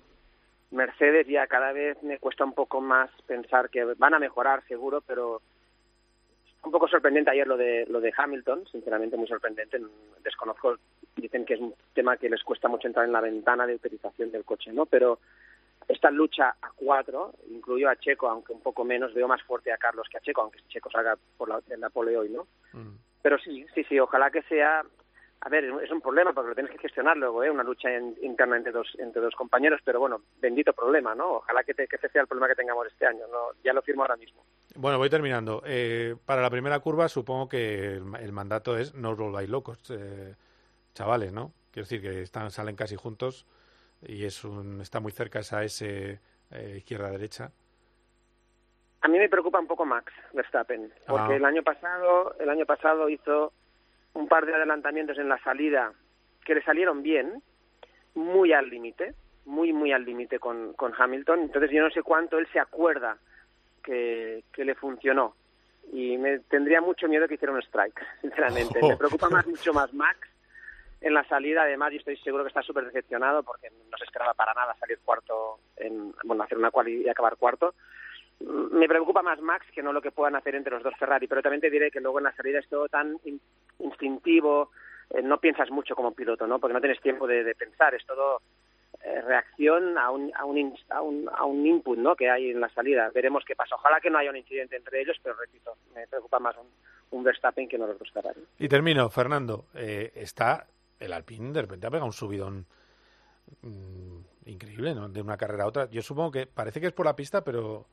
[0.70, 5.02] Mercedes ya cada vez me cuesta un poco más pensar que van a mejorar seguro,
[5.06, 5.42] pero
[6.62, 9.80] un poco sorprendente ayer lo de lo de Hamilton, sinceramente muy sorprendente.
[10.22, 10.76] Desconozco
[11.16, 14.30] dicen que es un tema que les cuesta mucho entrar en la ventana de utilización
[14.30, 14.86] del coche, ¿no?
[14.86, 15.18] Pero
[15.88, 19.78] esta lucha a cuatro, incluyo a Checo, aunque un poco menos, veo más fuerte a
[19.78, 22.46] Carlos que a Checo, aunque Checo salga por la, en la pole hoy, ¿no?
[22.72, 22.96] Mm.
[23.22, 24.84] Pero sí, sí, sí, ojalá que sea
[25.40, 27.50] a ver, es un problema porque lo tienes que gestionar luego, ¿eh?
[27.50, 27.88] una lucha
[28.22, 31.34] interna entre dos, entre dos compañeros, pero bueno, bendito problema, ¿no?
[31.34, 33.52] Ojalá que, que ese sea el problema que tengamos este año, ¿no?
[33.62, 34.44] ya lo firmo ahora mismo.
[34.74, 35.62] Bueno, voy terminando.
[35.64, 40.34] Eh, para la primera curva supongo que el, mandato es no os volváis locos, eh,
[40.94, 41.52] chavales, ¿no?
[41.70, 43.46] Quiero decir que están, salen casi juntos
[44.02, 47.50] y es un, está muy cerca esa S eh, izquierda-derecha.
[49.00, 51.36] A mí me preocupa un poco Max Verstappen, porque ah.
[51.36, 53.52] el año pasado, el año pasado hizo
[54.14, 55.92] un par de adelantamientos en la salida
[56.44, 57.42] que le salieron bien,
[58.14, 61.40] muy al límite, muy, muy al límite con, con Hamilton.
[61.40, 63.18] Entonces yo no sé cuánto él se acuerda
[63.82, 65.34] que, que le funcionó.
[65.92, 68.78] Y me tendría mucho miedo que hiciera un strike, sinceramente.
[68.82, 70.18] Me preocupa más, mucho más Max
[71.00, 71.62] en la salida.
[71.62, 74.98] Además, yo estoy seguro que está súper decepcionado porque no se esperaba para nada salir
[75.04, 77.74] cuarto, en, bueno, hacer una cual y acabar cuarto
[78.40, 81.42] me preocupa más Max que no lo que puedan hacer entre los dos Ferrari, pero
[81.42, 83.18] también te diré que luego en la salida es todo tan
[83.78, 84.70] instintivo,
[85.10, 86.58] eh, no piensas mucho como piloto, ¿no?
[86.58, 88.42] Porque no tienes tiempo de, pensar, es todo
[89.02, 92.14] eh, reacción a un, a, un, a, un, a un input, ¿no?
[92.14, 93.10] Que hay en la salida.
[93.12, 93.74] Veremos qué pasa.
[93.74, 96.68] Ojalá que no haya un incidente entre ellos, pero repito, me preocupa más un,
[97.10, 98.40] un Verstappen que no los dos Ferrari.
[98.58, 99.64] Y termino, Fernando.
[99.74, 100.66] Eh, está
[100.98, 102.66] el Alpine de repente ha pegado un subidón
[103.62, 105.08] mm, increíble, ¿no?
[105.08, 105.90] De una carrera a otra.
[105.90, 107.86] Yo supongo que parece que es por la pista, pero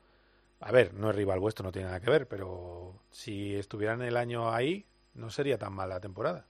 [0.60, 4.16] a ver, no es rival vuestro, no tiene nada que ver, pero si estuvieran el
[4.16, 6.46] año ahí, no sería tan mala temporada.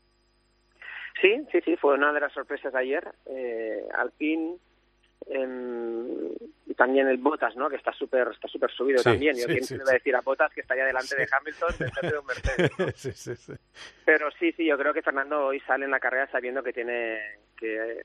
[1.21, 3.15] Sí, sí, sí, fue una de las sorpresas de ayer.
[3.27, 4.59] Eh, Alpine
[5.29, 7.69] y también el Botas, ¿no?
[7.69, 9.37] Que está súper está súper subido también.
[9.37, 12.11] Yo sí, sí, le voy a decir a Botas que está allá delante de Hamilton
[12.11, 13.51] de un Mercedes.
[14.05, 17.19] Pero sí, sí, yo creo que Fernando hoy sale en la carrera sabiendo que tiene
[17.57, 18.03] que,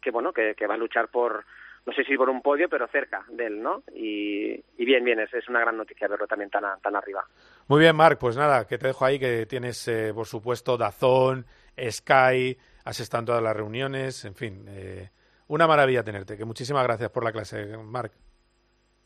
[0.00, 1.44] que bueno, que, que va a luchar por
[1.86, 3.82] no sé si por un podio, pero cerca de él, ¿no?
[3.94, 7.24] Y, bien, bien, es, es, una gran noticia verlo también tan, tan arriba.
[7.68, 11.46] Muy bien, Marc, pues nada, que te dejo ahí, que tienes, eh, por supuesto, Dazón,
[11.90, 15.10] Sky, has estado en todas las reuniones, en fin, eh,
[15.50, 18.12] una maravilla tenerte, que muchísimas gracias por la clase, Marc.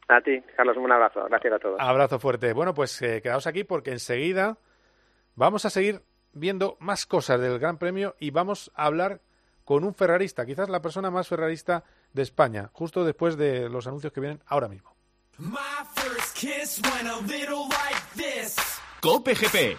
[0.09, 1.81] A ti, Carlos, un abrazo, gracias a todos.
[1.81, 2.53] Abrazo fuerte.
[2.53, 4.59] Bueno, pues eh, quedaos aquí porque enseguida
[5.37, 6.03] vamos a seguir
[6.35, 9.23] viendo más cosas del Gran Premio y vamos a hablar
[9.65, 14.13] con un ferrarista, quizás la persona más ferrarista de España, justo después de los anuncios
[14.13, 14.95] que vienen ahora mismo.
[19.01, 19.79] Cope GP.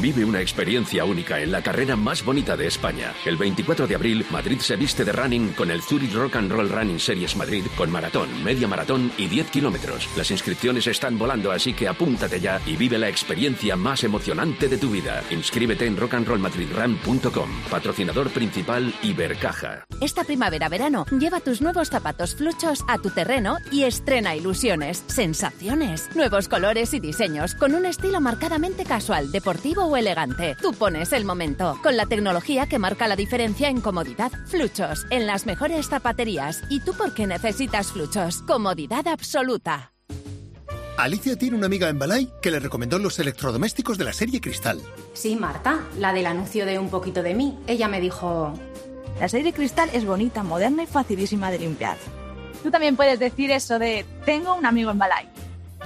[0.00, 3.12] Vive una experiencia única en la carrera más bonita de España.
[3.24, 6.68] El 24 de abril, Madrid se viste de running con el Zurich Rock and Roll
[6.68, 10.08] Running Series Madrid con maratón, media maratón y 10 kilómetros.
[10.16, 14.78] Las inscripciones están volando, así que apúntate ya y vive la experiencia más emocionante de
[14.78, 15.22] tu vida.
[15.30, 17.50] Inscríbete en rockandrollmadridrun.com.
[17.70, 19.84] Patrocinador principal Ibercaja.
[20.00, 26.48] Esta primavera-verano, lleva tus nuevos zapatos fluchos a tu terreno y estrena ilusiones, sensaciones, nuevos
[26.48, 30.56] colores y diseños con un estilo marcadamente casual, deportivo elegante.
[30.60, 34.32] Tú pones el momento, con la tecnología que marca la diferencia en comodidad.
[34.46, 36.62] Fluchos, en las mejores zapaterías.
[36.70, 38.42] ¿Y tú por qué necesitas fluchos?
[38.42, 39.92] Comodidad absoluta.
[40.96, 44.80] Alicia tiene una amiga en Balay que le recomendó los electrodomésticos de la serie Cristal.
[45.14, 47.58] Sí, Marta, la del anuncio de Un poquito de mí.
[47.66, 48.52] Ella me dijo...
[49.18, 51.96] La serie Cristal es bonita, moderna y facilísima de limpiar.
[52.62, 55.28] Tú también puedes decir eso de tengo un amigo en Balay.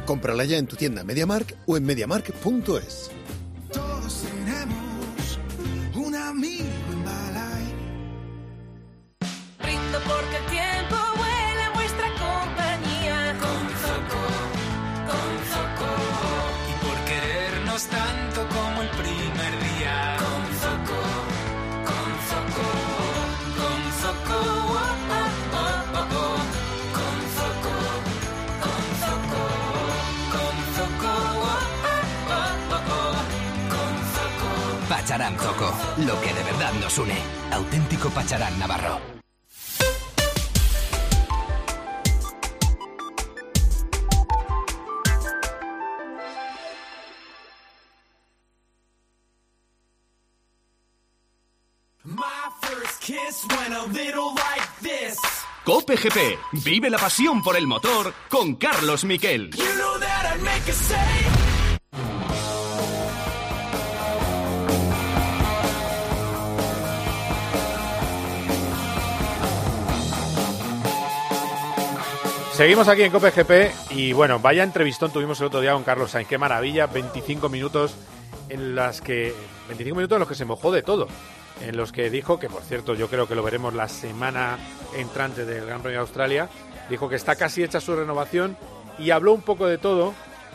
[0.04, 3.10] Cómprala ya en tu tienda MediaMark o en mediamark.es.
[35.58, 37.16] Lo que de verdad nos une.
[37.50, 39.00] Auténtico Pacharán Navarro.
[55.64, 56.38] Cope GP.
[56.64, 59.50] Vive la pasión por el motor con Carlos Miquel.
[72.56, 76.12] Seguimos aquí en Cope GP y bueno, vaya entrevistón tuvimos el otro día con Carlos
[76.12, 76.26] Sainz.
[76.26, 77.94] Qué maravilla, 25 minutos
[78.48, 79.34] en las que
[79.68, 81.06] 25 minutos en los que se mojó de todo,
[81.60, 84.58] en los que dijo que por cierto, yo creo que lo veremos la semana
[84.96, 86.48] entrante del Gran Premio de Australia,
[86.88, 88.56] dijo que está casi hecha su renovación
[88.98, 90.14] y habló un poco de todo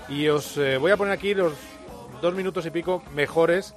[0.10, 1.54] y os eh, voy a poner aquí los
[2.20, 3.76] dos minutos y pico mejores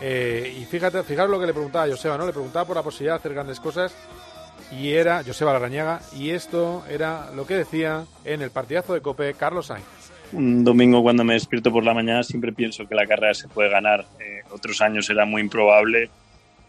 [0.00, 2.26] eh, y fíjate, fijaros lo que le preguntaba a Joseba, ¿no?
[2.26, 3.94] Le preguntaba por la posibilidad de hacer grandes cosas
[4.78, 9.34] y era Joseba Larañaga y esto era lo que decía en el partidazo de Cope
[9.34, 9.84] Carlos Sainz.
[10.32, 13.68] Un domingo cuando me despierto por la mañana siempre pienso que la carrera se puede
[13.68, 14.06] ganar.
[14.18, 16.08] Eh, otros años era muy improbable.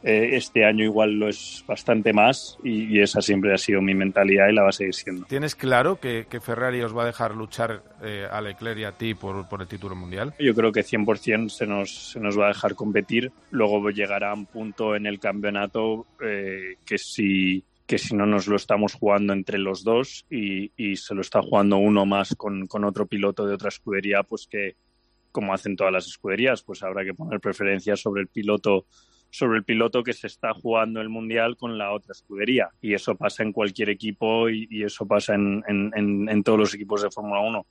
[0.03, 4.49] Eh, este año igual lo es bastante más y, esa siempre ha sido mi mentalidad
[4.49, 5.25] y la va a seguir siendo.
[5.27, 9.13] ¿Tienes claro que, Ferrari os va a dejar luchar eh, a Leclerc y a ti
[9.13, 10.33] por, por, el título mundial?
[10.39, 13.31] Yo creo que 100% se nos, se nos va a dejar competir.
[13.49, 18.93] Luego llegará un punto en el campeonato que si que si no nos lo estamos
[18.93, 23.55] jugando entre los dos y, se lo está jugando uno más con, otro piloto de
[23.55, 24.75] otra escudería, pues que
[25.31, 28.85] como hacen todas las escuderías, pues habrá que poner preferencia sobre el piloto
[29.31, 32.69] sobre el piloto que se está jugando el mundial con la otra escudería.
[32.79, 37.09] Y eso pasa en cualquier equipo y, eso pasa en, en, todos los equipos de
[37.09, 37.65] Fórmula 1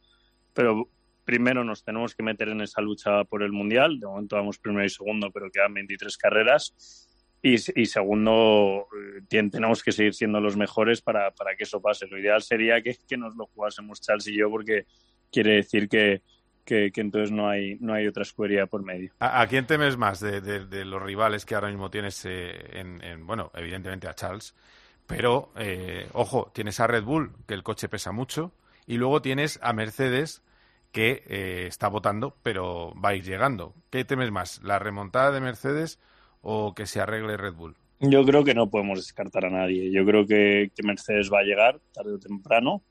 [0.52, 0.88] pero
[1.24, 4.00] primero nos tenemos que meter en esa lucha por el mundial.
[4.00, 7.08] De momento vamos primero y segundo pero quedan 23 carreras
[7.44, 12.06] y, segundo, eh, tenemos que seguir siendo los mejores para, que eso pase.
[12.06, 14.86] Lo ideal sería que, nos lo jugásemos Charles y yo, porque
[15.30, 16.22] quiere decir que,
[16.64, 19.12] que, entonces no hay, no hay otra escudería por medio.
[19.18, 24.06] ¿A, quién temes más de, los rivales que ahora mismo tienes eh, en, bueno, evidentemente
[24.06, 24.54] a Charles,
[25.08, 28.52] pero, eh, ojo, tienes a Red Bull, que el coche pesa mucho,
[28.86, 30.44] y luego tienes a Mercedes,
[30.92, 33.74] que está votando, pero va a ir llegando.
[33.90, 35.98] ¿Qué temes más, la remontada de Mercedes
[36.42, 37.76] o que se arregle Red Bull?
[38.00, 39.90] Yo creo que no podemos descartar a nadie.
[39.92, 42.82] Yo creo que, Mercedes va a llegar tarde o temprano,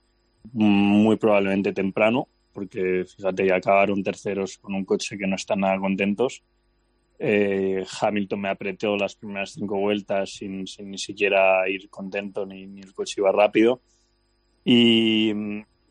[0.53, 5.77] muy probablemente temprano, porque fíjate, ya acabaron terceros con un coche que no están nada
[5.79, 6.43] contentos.
[7.19, 12.93] Eh, Hamilton me apretó las primeras cinco vueltas sin, ni siquiera ir contento ni, el
[12.93, 13.81] coche iba rápido.
[14.63, 15.33] Y,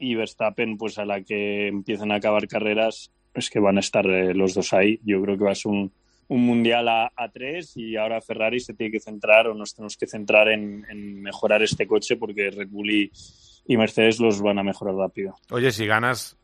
[0.01, 4.33] Verstappen, pues a la que empiezan a acabar carreras, es que van a estar eh,
[4.33, 4.99] los dos ahí.
[5.05, 5.93] Yo creo que va a ser un,
[6.31, 10.07] un mundial a, tres y ahora Ferrari se tiene que centrar o nos tenemos que
[10.07, 15.35] centrar en, mejorar este coche porque Red Bull y, Mercedes los van a mejorar rápido.
[15.51, 16.37] Oye, si ganas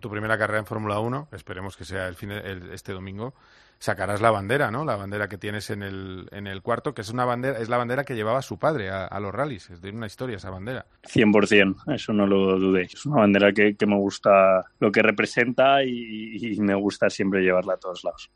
[0.00, 3.34] tu primera carrera en Fórmula 1, esperemos que sea el fin este domingo,
[3.78, 4.84] sacarás la bandera, ¿no?
[4.84, 7.76] La bandera que tienes en el, en el cuarto, que es una bandera, es la
[7.76, 9.70] bandera que llevaba su padre a, los rallies.
[9.70, 10.86] Es de una historia esa bandera.
[11.02, 12.82] 100%, eso no lo dudé.
[12.82, 17.78] Es una bandera que, me gusta lo que representa y me gusta siempre llevarla a
[17.78, 18.30] todos lados.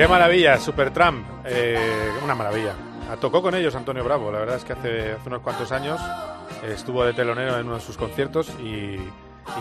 [0.00, 1.26] Qué maravilla, Supertramp.
[1.44, 1.76] Eh,
[2.24, 2.72] una maravilla.
[3.20, 4.32] Tocó con ellos Antonio Bravo.
[4.32, 6.00] La verdad es que hace, unos cuantos años
[6.62, 8.96] eh, estuvo de telonero en uno de sus conciertos y,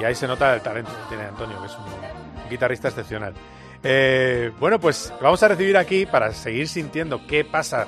[0.02, 3.34] ahí se nota el talento que tiene Antonio, que es un guitarrista excepcional.
[3.84, 7.88] Eh, bueno, pues vamos a recibir aquí para seguir sintiendo qué pasa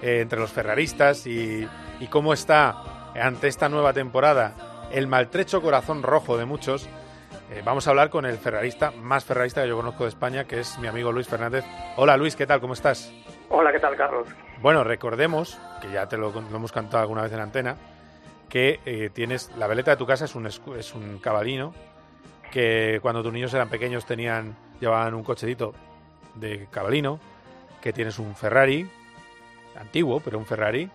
[0.00, 1.68] entre los ferraristas y
[2.08, 6.88] cómo está ante esta nueva temporada el maltrecho corazón rojo de muchos
[7.50, 10.60] eh, vamos a hablar con el ferrarista más ferrarista que yo conozco de España, que
[10.60, 11.64] es mi amigo Luis Fernández.
[11.96, 12.60] Hola Luis, ¿qué tal?
[12.60, 13.12] ¿Cómo estás?
[13.48, 14.28] Hola, ¿qué tal, Carlos?
[14.62, 17.76] Bueno, recordemos, que ya te lo, hemos cantado alguna vez en antena,
[18.48, 21.74] que eh, tienes la veleta de tu casa es un, es un cabalino
[22.50, 25.74] que cuando tus niños eran pequeños tenían llevaban un cochecito
[26.34, 27.20] de cabalino,
[27.80, 28.88] que tienes un Ferrari
[29.78, 30.90] antiguo, pero un Ferrari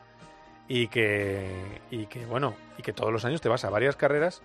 [0.68, 4.41] y que y que bueno, y que todos los años te vas a varias carreras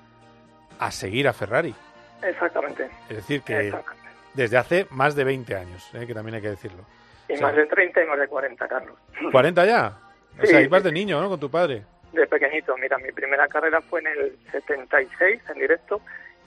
[0.78, 1.74] a seguir a Ferrari.
[2.22, 2.88] Exactamente.
[3.08, 3.72] Es decir, que
[4.34, 6.06] desde hace más de 20 años, ¿eh?
[6.06, 6.84] que también hay que decirlo.
[7.28, 8.96] Y más de 30 y más de 40, Carlos.
[9.32, 9.98] ¿40 ya?
[10.42, 11.28] O sea, ibas de niño, ¿no?
[11.28, 11.84] Con tu padre.
[12.12, 12.76] De pequeñito.
[12.76, 16.00] Mira, mi primera carrera fue en el 76, en directo,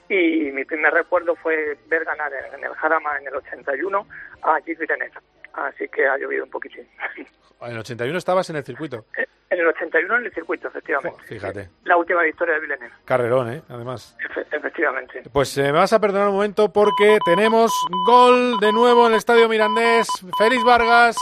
[0.09, 4.07] y mi primer recuerdo fue ver ganar en el Jarama en el 81
[4.41, 5.11] a Villeneuve.
[5.53, 6.88] Así que ha llovido un poquitín.
[7.66, 9.05] En el 81 estabas en el circuito.
[9.49, 11.24] En el 81 en el circuito, efectivamente.
[11.26, 11.70] Fíjate.
[11.84, 12.93] La última victoria de Villeneuve.
[13.05, 13.61] Carrerón, ¿eh?
[13.70, 14.18] Además.
[14.51, 15.24] efectivamente.
[15.32, 17.72] Pues eh, me vas a perdonar un momento porque tenemos
[18.05, 20.07] gol de nuevo en el Estadio Mirandés.
[20.38, 21.16] Félix Vargas.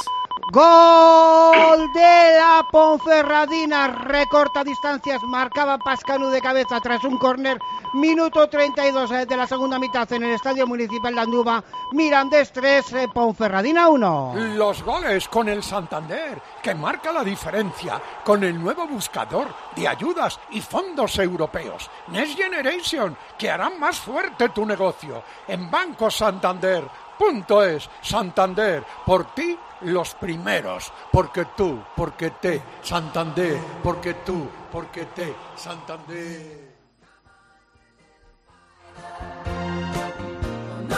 [0.51, 7.57] Gol de la Ponferradina, recorta distancias, marcaba Pascanu de cabeza tras un córner,
[7.93, 11.63] minuto 32 eh, de la segunda mitad en el Estadio Municipal de Andúba,
[11.93, 14.33] Mirandés 3, eh, Ponferradina 1.
[14.55, 20.37] Los goles con el Santander, que marca la diferencia con el nuevo buscador de ayudas
[20.51, 25.23] y fondos europeos, Next Generation, que harán más fuerte tu negocio.
[25.47, 26.83] En Banco Santander,
[27.17, 35.05] punto es, Santander, por ti los primeros, porque tú, porque te, Santander, porque tú, porque
[35.05, 36.71] te, Santander.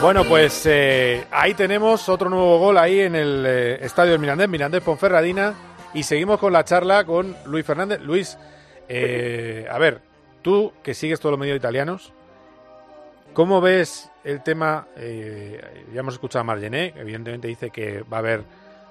[0.02, 4.50] Bueno, pues eh, ahí tenemos otro nuevo gol ahí en el eh, estadio del Mirandés,
[4.50, 5.54] Mirandés Ponferradina,
[5.94, 8.02] y seguimos con la charla con Luis Fernández.
[8.02, 8.38] Luis,
[8.90, 10.02] eh, a ver,
[10.42, 12.12] tú que sigues todos los medios italianos,
[13.34, 14.88] ¿cómo ves el tema?
[14.98, 18.44] ya hemos escuchado a Margené, evidentemente dice que va a haber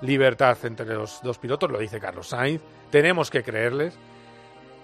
[0.02, 3.94] libertad entre los dos pilotos, lo dice Carlos Sainz, tenemos que creerles.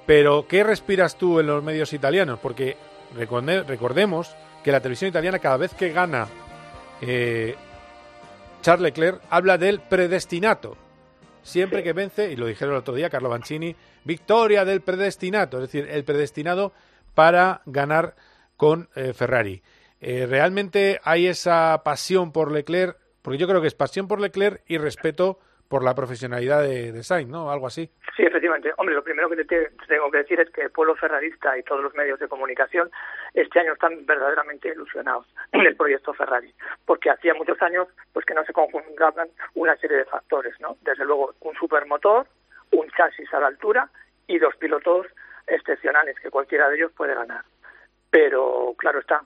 [0.06, 2.38] Pero, ¿qué respiras tú en los medios italianos?
[2.38, 2.76] Porque
[3.14, 6.26] recordemos que la televisión italiana cada vez que gana
[7.02, 7.54] eh,
[8.62, 10.76] Charles Leclerc habla del predestinato.
[11.42, 15.70] Siempre que vence, y lo dijeron el otro día Carlo Banchini, victoria del predestinato, es
[15.70, 16.72] decir, el predestinado
[17.14, 18.16] para ganar
[18.56, 19.62] con eh, Ferrari.
[20.00, 22.96] Eh, ¿Realmente hay esa pasión por Leclerc
[23.28, 27.28] porque yo creo que es pasión por Leclerc y respeto por la profesionalidad de, Sainz,
[27.28, 27.50] ¿no?
[27.50, 27.90] Algo así.
[28.16, 28.72] Sí, efectivamente.
[28.78, 31.82] Hombre, lo primero que te tengo que decir es que el pueblo ferrarista y todos
[31.82, 32.90] los medios de comunicación
[33.34, 36.54] este año están verdaderamente ilusionados en el proyecto Ferrari,
[36.86, 40.78] porque hacía muchos años pues que no se conjugaban una serie de factores, ¿no?
[40.80, 42.26] Desde luego un supermotor,
[42.72, 43.90] un chasis a la altura
[44.26, 45.06] y dos pilotos
[45.46, 47.44] excepcionales que cualquiera de ellos puede ganar.
[48.08, 49.22] Pero claro está,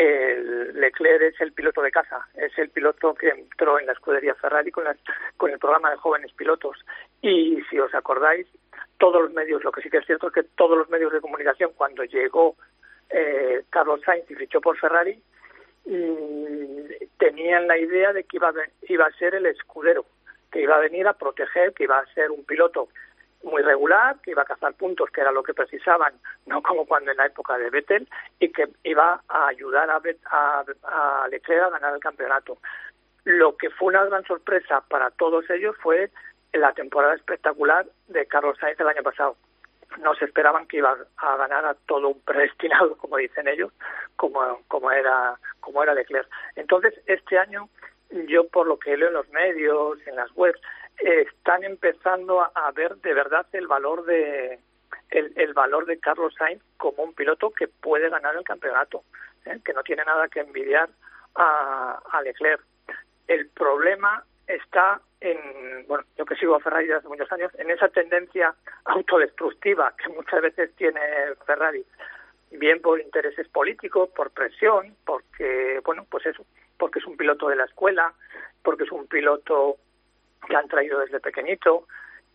[0.00, 4.34] el Leclerc es el piloto de casa, es el piloto que entró en la escudería
[4.34, 4.84] Ferrari con,
[5.36, 6.78] con el programa de jóvenes pilotos.
[7.20, 8.46] Y si os acordáis,
[8.96, 11.20] todos los medios, lo que sí que es cierto es que todos los medios de
[11.20, 12.56] comunicación, cuando llegó
[13.10, 15.22] eh, Carlos Sainz y fichó por Ferrari,
[15.84, 18.54] mm, tenían la idea de que iba
[18.88, 20.06] iba a ser el escudero,
[20.50, 22.88] que iba a venir a proteger, que iba a ser un piloto
[23.42, 26.14] muy regular, que iba a cazar puntos, que era lo que precisaban,
[26.46, 30.64] no como cuando en la época de Vettel, y que iba a ayudar a, a,
[31.22, 32.58] a Leclerc a ganar el campeonato.
[33.24, 36.10] Lo que fue una gran sorpresa para todos ellos fue
[36.52, 39.36] la temporada espectacular de Carlos Sainz el año pasado.
[39.98, 43.72] No se esperaban que iba a ganar a todo un predestinado, como dicen ellos,
[44.16, 46.28] como, como, era, como era Leclerc.
[46.56, 47.68] Entonces, este año,
[48.28, 50.60] yo por lo que leo en los medios, en las webs,
[51.00, 54.58] están empezando a, ver de verdad el valor de
[55.10, 59.02] el, valor de Carlos Sainz como un piloto que puede ganar el campeonato,
[59.44, 59.58] ¿eh?
[59.64, 60.88] que no tiene nada que envidiar
[61.34, 62.62] a, a Leclerc.
[63.26, 67.70] El problema está en, bueno, yo que sigo a Ferrari desde hace muchos años, en
[67.70, 71.00] esa tendencia autodestructiva que muchas veces tiene
[71.46, 71.84] Ferrari,
[72.52, 76.44] bien por intereses políticos, por presión, porque, bueno, pues eso,
[76.78, 78.12] porque es un piloto de la escuela,
[78.62, 79.76] porque es un piloto
[80.46, 81.86] que han traído desde pequeñito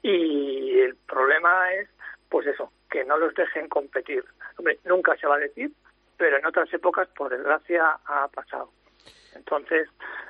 [0.01, 1.89] y el problema es,
[2.29, 4.23] pues eso, que no los dejen competir.
[4.57, 5.71] Hombre, nunca se va a decir,
[6.17, 8.69] pero en otras épocas, por desgracia, ha pasado.
[9.35, 9.89] Entonces,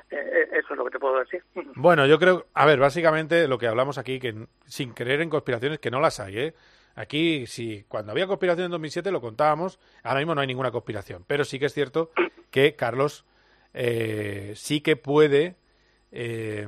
[0.09, 1.43] eh, eh, eso es lo que te puedo decir.
[1.75, 5.79] Bueno, yo creo, a ver, básicamente lo que hablamos aquí, que sin creer en conspiraciones,
[5.79, 6.53] que no las hay, ¿eh?
[6.95, 11.25] Aquí, sí, cuando había conspiración en 2007 lo contábamos, ahora mismo no hay ninguna conspiración,
[11.27, 12.11] pero sí que es cierto
[12.49, 13.25] que Carlos
[13.73, 15.57] eh, sí que puede
[16.13, 16.65] eh,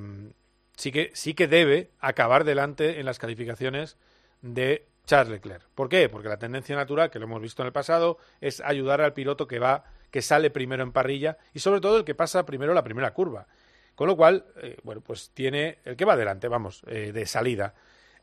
[0.78, 3.98] sí que, sí que debe acabar delante en las calificaciones
[4.42, 5.64] de Charles Leclerc.
[5.74, 6.08] ¿Por qué?
[6.08, 9.48] Porque la tendencia natural, que lo hemos visto en el pasado, es ayudar al piloto
[9.48, 12.84] que va, que sale primero en parrilla y sobre todo el que pasa primero la
[12.84, 13.48] primera curva.
[13.96, 17.74] Con lo cual, eh, bueno, pues tiene el que va adelante, vamos, eh, de salida.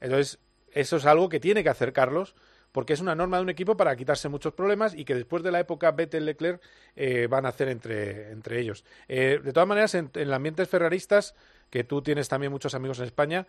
[0.01, 0.39] Entonces,
[0.71, 2.37] eso es algo que tiene que hacer Carlos,
[2.71, 5.51] porque es una norma de un equipo para quitarse muchos problemas y que después de
[5.51, 6.61] la época Vettel-Leclerc
[6.95, 8.85] eh, van a hacer entre, entre ellos.
[9.09, 11.35] de todas maneras, en, en ambientes ferraristas,
[11.75, 13.49] que tú tienes también muchos amigos en España,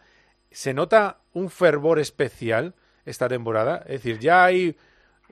[0.49, 2.73] ¿se nota un fervor especial
[3.05, 3.83] esta temporada?
[3.85, 4.75] Es decir, ya hay,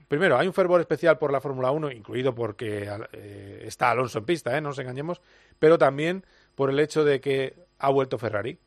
[0.08, 4.26] primero, hay un fervor especial por la Fórmula 1, incluido porque eh, está Alonso en
[4.28, 4.62] pista, ¿eh?
[4.62, 5.24] no nos engañemos,
[5.58, 6.24] pero también
[6.54, 8.60] por el hecho de que ha vuelto Ferrari.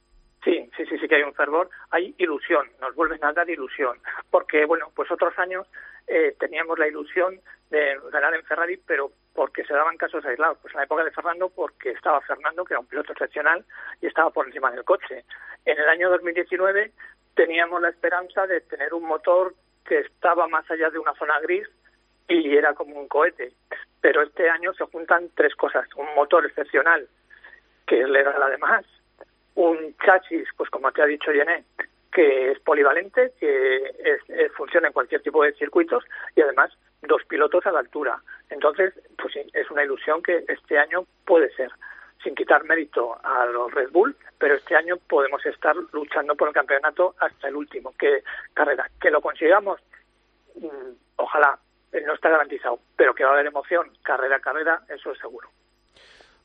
[0.43, 3.97] Sí, sí, sí, sí que hay un fervor, hay ilusión, nos vuelven a dar ilusión,
[4.29, 5.69] porque, bueno, pues otros años
[6.09, 10.59] eh, teníamos la ilusión de ganar en Ferrari, pero porque se daban casos aislados.
[10.63, 13.65] Pues en la época de Fernando, porque estaba Fernando, que era un piloto excepcional,
[14.01, 15.25] y estaba por encima del coche.
[15.65, 16.91] En el año 2019
[17.35, 21.69] teníamos la esperanza de tener un motor que estaba más allá de una zona gris
[22.27, 23.53] y era como un cohete.
[24.01, 25.87] Pero este año se juntan tres cosas.
[25.97, 27.07] Un motor excepcional,
[27.87, 28.85] que es legal además,
[29.55, 31.65] un chasis, pues como te ha dicho Yené,
[32.13, 36.73] que es polivalente, que es, funciona en cualquier tipo de circuitos y además
[37.03, 38.21] dos pilotos a la altura.
[38.51, 41.71] Entonces, pues es una ilusión que este año puede ser,
[42.23, 46.55] sin quitar mérito a los Red Bull, pero este año podemos estar luchando por el
[46.55, 48.23] campeonato hasta el último que
[48.55, 48.89] carrera.
[49.01, 49.81] Que lo consigamos,
[50.55, 51.59] mm, ojalá,
[51.93, 55.19] eh, no está garantizado, pero que va a haber emoción carrera a carrera, eso es
[55.19, 55.49] seguro.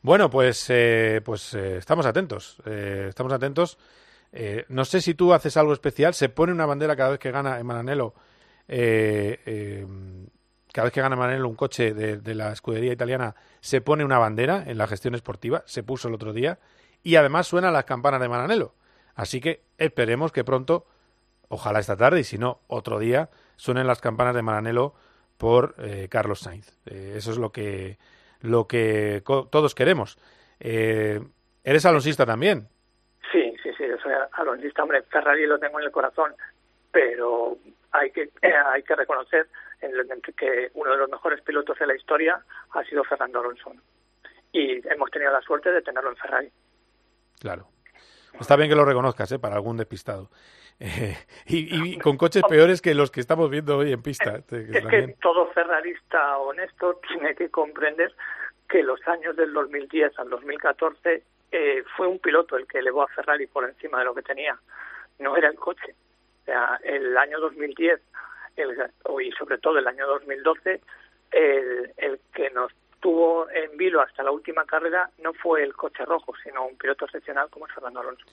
[0.02, 3.78] Bueno, pues, eh, pues eh, estamos atentos, estamos atentos.
[4.70, 7.60] no sé si tú haces algo especial, se pone una bandera cada vez que gana
[7.60, 8.16] Emananelo
[8.74, 9.86] eh,
[10.74, 14.64] cada vez que gana Manelo un coche de, la escudería italiana, se pone una bandera
[14.68, 16.60] en la gestión esportiva, se puso el otro día,
[17.04, 18.74] y además suenan las campanas de Mananelo.
[19.16, 20.86] Así que esperemos que pronto,
[21.50, 24.94] ojalá esta tarde, y si no, otro día, suenen las campanas de Mananelo
[25.38, 26.78] por eh, Carlos Sainz.
[26.86, 27.98] Eh, eso es lo que,
[28.42, 30.18] lo que todos queremos.
[30.60, 31.20] Eh,
[31.64, 32.68] ¿Eres alonsista también?
[33.32, 34.84] Sí, sí, sí, yo soy alonsista.
[34.84, 36.34] Hombre, Ferrari lo tengo en el corazón,
[36.92, 37.58] pero
[37.92, 39.48] hay que, hay que reconocer
[40.38, 43.74] que uno de los mejores pilotos de la historia ha sido Fernando Alonso.
[44.52, 46.52] Y hemos tenido la suerte de tenerlo en Ferrari.
[47.40, 47.68] Claro.
[48.40, 49.40] Está bien que lo reconozcas, ¿eh?
[49.40, 50.30] Para algún despistado.
[50.84, 51.16] Eh,
[51.46, 54.38] y, con coches peores que los que estamos viendo hoy en pista.
[54.52, 58.12] Eh, es que todo ferrarista honesto tiene que comprender
[58.68, 63.08] que los años del 2010 al 2014 eh, fue un piloto el que elevó a
[63.10, 64.58] Ferrari por encima de lo que tenía.
[65.20, 65.94] No era el coche.
[66.42, 68.02] O sea, el año 2010
[69.22, 70.82] y sobre todo el año 2012,
[71.32, 76.06] el, el que nos tuvo en vilo hasta la última carrera no fue el coche
[76.06, 78.26] rojo, sino un piloto excepcional como es Fernando Alonso.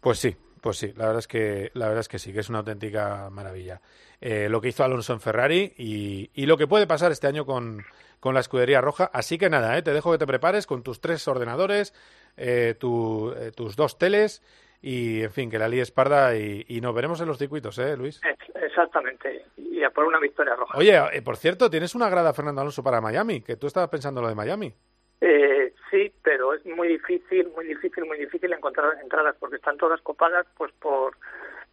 [0.00, 2.48] Pues sí, pues sí, la verdad es que la verdad es que sí, que es
[2.48, 3.80] una auténtica maravilla.
[4.20, 7.46] Eh, lo que hizo Alonso en Ferrari y, y, lo que puede pasar este año
[7.46, 7.84] con,
[8.20, 9.10] con la escudería roja.
[9.12, 11.94] Así que nada, eh, te dejo que te prepares con tus tres ordenadores,
[12.36, 14.42] eh, tu, tus dos teles
[14.82, 17.96] y, en fin, que la líes parda y, y nos veremos en los circuitos, ¿eh,
[17.96, 18.20] Luis?
[18.54, 20.78] Exactamente, y a por una victoria roja.
[20.78, 24.20] Oye, eh, por cierto, tienes una grada Fernando Alonso para Miami, que tú estabas pensando
[24.20, 24.74] lo de Miami.
[25.20, 30.00] Eh, sí, pero es muy difícil, muy difícil, muy difícil encontrar entradas porque están todas
[30.00, 31.14] copadas pues por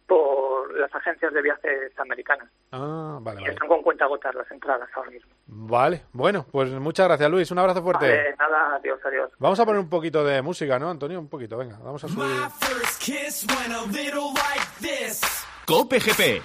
[0.08, 2.48] por las agencias de viajes americanas.
[2.72, 3.52] Ah, vale, vale.
[3.52, 5.30] Están con cuenta gotas las entradas ahora mismo.
[5.46, 8.08] Vale, bueno, pues muchas gracias Luis, un abrazo fuerte.
[8.08, 9.30] Vale, nada, adiós, adiós.
[9.38, 11.20] Vamos a poner un poquito de música, ¿no, Antonio?
[11.20, 12.26] Un poquito, venga, vamos a subir.
[15.66, 16.42] Cope GP.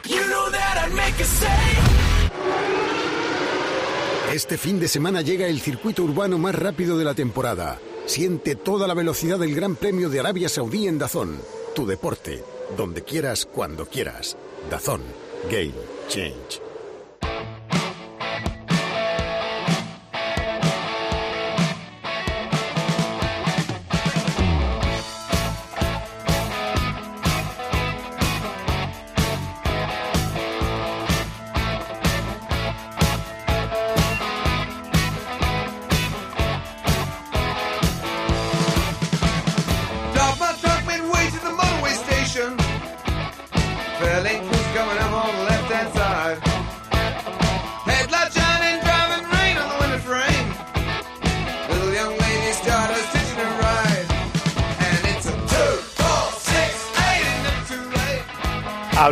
[4.34, 7.80] Este fin de semana llega el circuito urbano más rápido de la temporada.
[8.05, 11.39] Siente toda la velocidad del Gran Premio de Arabia Saudí en Dazón.
[11.74, 12.43] Tu deporte,
[12.78, 14.38] donde quieras, cuando quieras.
[14.70, 15.01] Dazón.
[15.49, 15.74] Game
[16.07, 16.72] Change.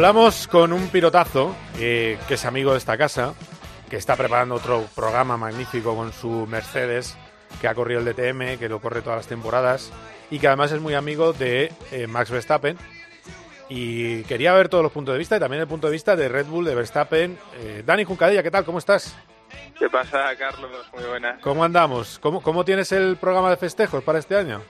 [0.02, 3.36] Hablamos con un pilotazo eh, que es amigo de esta casa,
[3.88, 7.16] que está preparando otro programa magnífico con su Mercedes,
[7.62, 9.94] que ha corrido el DTM, que lo corre todas las temporadas
[10.32, 12.80] y que además es muy amigo de eh, Max Verstappen.
[13.70, 16.30] Y quería ver todos los puntos de vista y también el punto de vista de
[16.30, 17.38] Red Bull, de Verstappen.
[17.60, 18.66] Eh, Dani Juncadilla, ¿qué tal?
[18.66, 19.16] ¿Cómo estás?
[19.78, 20.72] ¿Qué pasa, Carlos?
[20.94, 21.40] Muy buenas.
[21.42, 22.18] ¿Cómo andamos?
[22.18, 24.64] ¿Cómo, cómo tienes el programa de festejos para este año?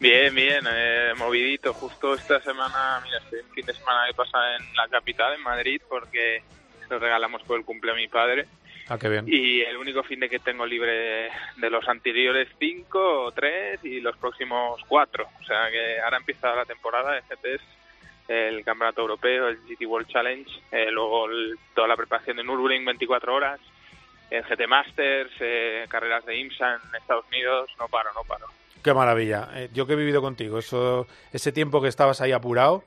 [0.00, 1.74] Bien, bien, eh, movidito.
[1.74, 5.80] Justo esta semana, mira, este fin de semana que pasa en la capital, en Madrid,
[5.88, 6.42] porque
[6.88, 8.46] lo regalamos por el cumple a mi padre.
[8.88, 9.24] Ah, qué bien.
[9.26, 14.00] Y el único fin de que tengo libre de los anteriores cinco o tres y
[14.00, 15.28] los próximos cuatro.
[15.40, 17.62] O sea que ahora empieza la temporada de GTs,
[18.28, 21.26] el Campeonato Europeo, el GT World Challenge, eh, luego
[21.74, 23.60] toda la preparación de Nürburgring 24 horas,
[24.30, 28.46] el GT Masters, eh, carreras de IMSA en Estados Unidos, no paro, no paro.
[28.88, 29.50] Qué maravilla.
[29.54, 32.84] Eh, yo que he vivido contigo, eso, ese tiempo que estabas ahí apurado,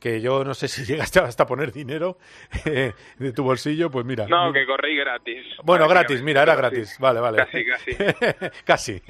[0.00, 2.16] que yo no sé si llegaste hasta poner dinero
[2.64, 2.90] eh,
[3.20, 4.26] de tu bolsillo, pues mira.
[4.26, 5.46] No, que corrí gratis.
[5.62, 6.98] Bueno, gratis, mira, era gratis.
[6.98, 7.36] Vale, vale.
[7.36, 7.92] Casi, casi.
[8.64, 9.02] casi.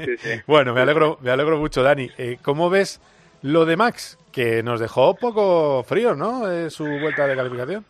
[0.47, 2.11] Bueno, me alegro, me alegro mucho, Dani.
[2.19, 3.01] Eh, ¿Cómo ves
[3.41, 4.19] lo de Max?
[4.31, 6.69] Que nos dejó poco frío, ¿no?
[6.69, 7.83] su vuelta de calificación.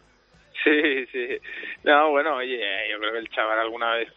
[0.63, 1.37] Sí, sí.
[1.83, 2.61] No, bueno, oye,
[2.93, 4.13] yo creo que el chaval alguna vez,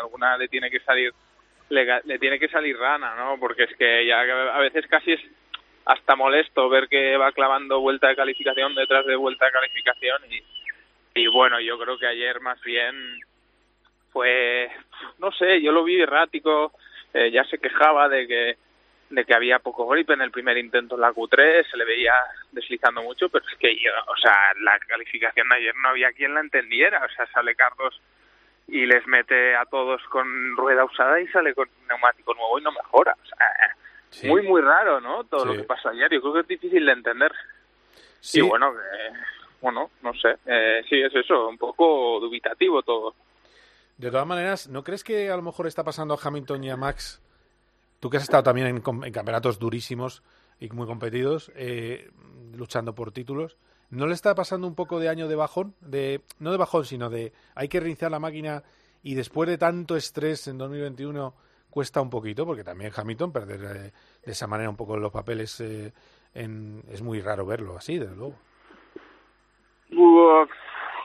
[0.00, 1.12] alguna le tiene que salir
[1.70, 3.38] le, le tiene que salir rana, ¿no?
[3.38, 5.20] Porque es que ya a veces casi es
[5.86, 10.42] hasta molesto ver que va clavando vuelta de calificación detrás de vuelta de calificación y,
[11.14, 12.94] y bueno, yo creo que ayer más bien
[14.12, 14.70] fue,
[15.18, 16.72] no sé, yo lo vi errático,
[17.14, 18.56] eh, ya se quejaba de que
[19.10, 22.14] de que había poco grip en el primer intento en la Q3, se le veía
[22.52, 26.32] deslizando mucho, pero es que yo, o sea, la calificación de ayer no había quien
[26.32, 28.00] la entendiera, o sea, sale Carlos
[28.70, 32.72] y les mete a todos con rueda usada y sale con neumático nuevo y no
[32.72, 35.24] mejora, o sea, muy, muy raro, ¿no?
[35.24, 37.32] Todo lo que pasó ayer, yo creo que es difícil de entender.
[38.32, 38.74] Y bueno,
[39.60, 43.14] bueno, no sé, eh, sí, es eso, un poco dubitativo todo.
[43.96, 46.76] De todas maneras, ¿no crees que a lo mejor está pasando a Hamilton y a
[46.76, 47.20] Max?
[48.00, 50.22] Tú que has estado también en, campeonatos durísimos
[50.58, 52.10] y muy competidos, eh,
[52.54, 53.56] luchando por títulos,
[53.90, 55.74] ¿no le está pasando un poco de año de bajón?
[55.80, 58.62] De, no de bajón, sino de hay que reiniciar la máquina
[59.02, 61.34] y después de tanto estrés en 2021
[61.70, 63.92] cuesta un poquito, porque también Hamilton perder eh,
[64.24, 65.92] de esa manera un poco los papeles eh,
[66.34, 68.36] es muy raro verlo así, desde luego.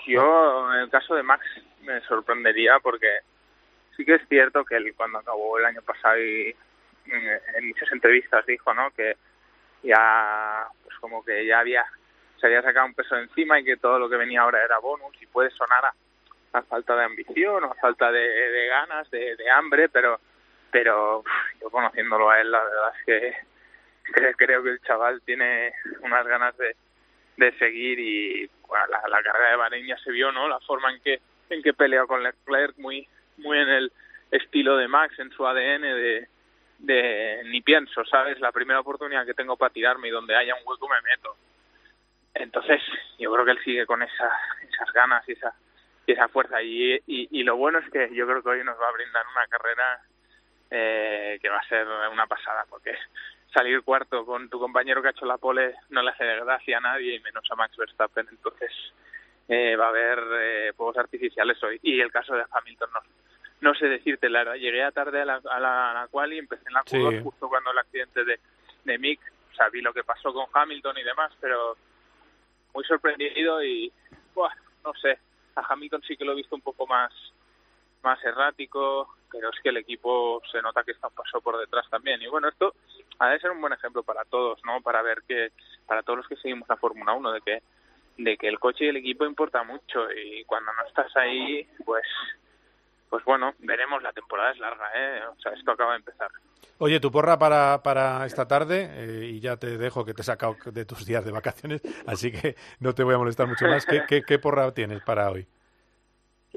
[0.07, 1.45] yo, en el caso de Max,
[1.81, 3.19] me sorprendería porque
[3.95, 6.55] sí que es cierto que él cuando acabó el año pasado y
[7.05, 8.89] en muchas entrevistas dijo, ¿no?
[8.91, 9.15] Que
[9.83, 11.85] ya, pues como que ya había,
[12.39, 15.13] se había sacado un peso encima y que todo lo que venía ahora era bonus
[15.21, 15.85] y puede sonar
[16.53, 20.19] a, falta de ambición o a falta de, ganas, de, hambre, pero,
[20.71, 21.23] pero
[21.61, 26.55] yo conociéndolo a él, la verdad es que, creo que el chaval tiene unas ganas
[26.57, 26.75] de,
[27.37, 28.49] de seguir y
[28.89, 30.47] la, la carrera de Bahrein ya se vio, ¿no?
[30.47, 31.19] La forma en que
[31.49, 33.07] en que peleó con Leclerc muy
[33.37, 33.91] muy en el
[34.31, 36.27] estilo de Max en su ADN de,
[36.79, 40.61] de ni pienso sabes la primera oportunidad que tengo para tirarme y donde haya un
[40.65, 41.35] hueco me meto
[42.35, 42.81] entonces
[43.17, 44.29] yo creo que él sigue con esa,
[44.69, 45.53] esas ganas y esa
[46.05, 46.61] y esa fuerza.
[46.61, 49.47] Y, y, lo bueno es que yo creo que hoy nos va a brindar una
[49.47, 50.01] carrera
[50.69, 52.95] eh, que va a ser una pasada porque
[53.53, 56.81] salir cuarto con tu compañero que ha hecho la pole no le hace gracia a
[56.81, 58.27] nadie y menos a Max Verstappen.
[58.29, 58.71] Entonces
[59.47, 61.79] eh, va a haber eh, fuegos artificiales hoy.
[61.81, 62.99] Y el caso de Hamilton no,
[63.61, 66.63] no sé decirte, la verdad, llegué a tarde a la, a la, cual y empecé
[66.67, 68.39] en la q justo cuando el accidente de,
[68.83, 69.19] de Mick,
[69.51, 71.77] o sea, vi lo que pasó con Hamilton y demás, pero
[72.75, 73.91] muy sorprendido y,
[74.35, 75.17] no sé,
[75.55, 77.11] a Hamilton sí que lo he visto un poco más
[78.03, 81.89] más errático, pero es que el equipo se nota que está un paso por detrás
[81.89, 82.21] también.
[82.21, 82.75] Y bueno, esto
[83.17, 84.79] ha de ser un buen ejemplo para todos, ¿no?
[84.81, 85.49] Para ver que,
[85.87, 87.63] para todos los que seguimos la Fórmula 1, de que
[88.17, 92.05] de que el coche y el equipo importa mucho y cuando no estás ahí, pues
[93.09, 95.21] pues bueno, veremos, la temporada es larga, ¿eh?
[95.27, 96.29] O sea, esto acaba de empezar.
[96.77, 100.25] Oye, tu porra para, para esta tarde, eh, y ya te dejo que te he
[100.25, 103.85] sacado de tus días de vacaciones, así que no te voy a molestar mucho más.
[103.85, 105.47] ¿Qué, qué, porra tienes para hoy?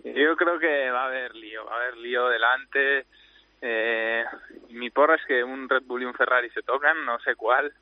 [0.05, 3.07] Yo creo que va a haber lío, va a haber lío delante.
[3.61, 4.25] Eh,
[4.71, 7.73] mi porra es que un Red Bull y un Ferrari se tocan, no sé cuál.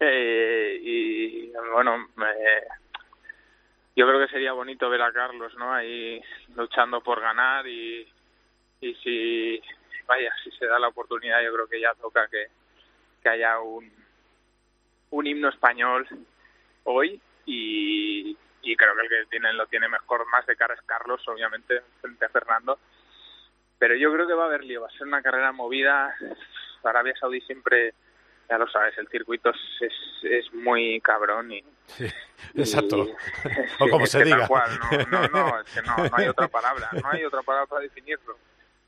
[0.00, 2.66] Eh, y bueno, eh,
[3.94, 6.22] yo creo que sería bonito ver a Carlos no ahí
[6.54, 8.06] luchando por ganar y,
[8.80, 9.62] y si
[10.06, 12.46] vaya si se da la oportunidad yo creo que ya toca que,
[13.22, 13.90] que haya un
[15.10, 16.06] un himno español
[16.84, 20.82] hoy y, y creo que el que tiene lo tiene mejor más de cara es
[20.82, 22.78] Carlos obviamente frente a Fernando.
[23.78, 26.14] Pero yo creo que va a haber lío va a ser una carrera movida.
[26.84, 27.94] Arabia Saudí siempre
[28.52, 29.90] ya lo sabes, el circuito es,
[30.22, 31.64] es, muy cabrón y...
[32.54, 33.06] exacto,
[33.80, 34.46] o como se diga.
[35.10, 38.36] no, no, es que no, no hay otra palabra, no hay otra palabra para definirlo.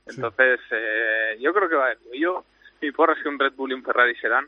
[0.04, 2.44] Entonces, eh, yo creo que va a Yo,
[2.82, 4.46] mi porra es que un Red Bull y un Ferrari se dan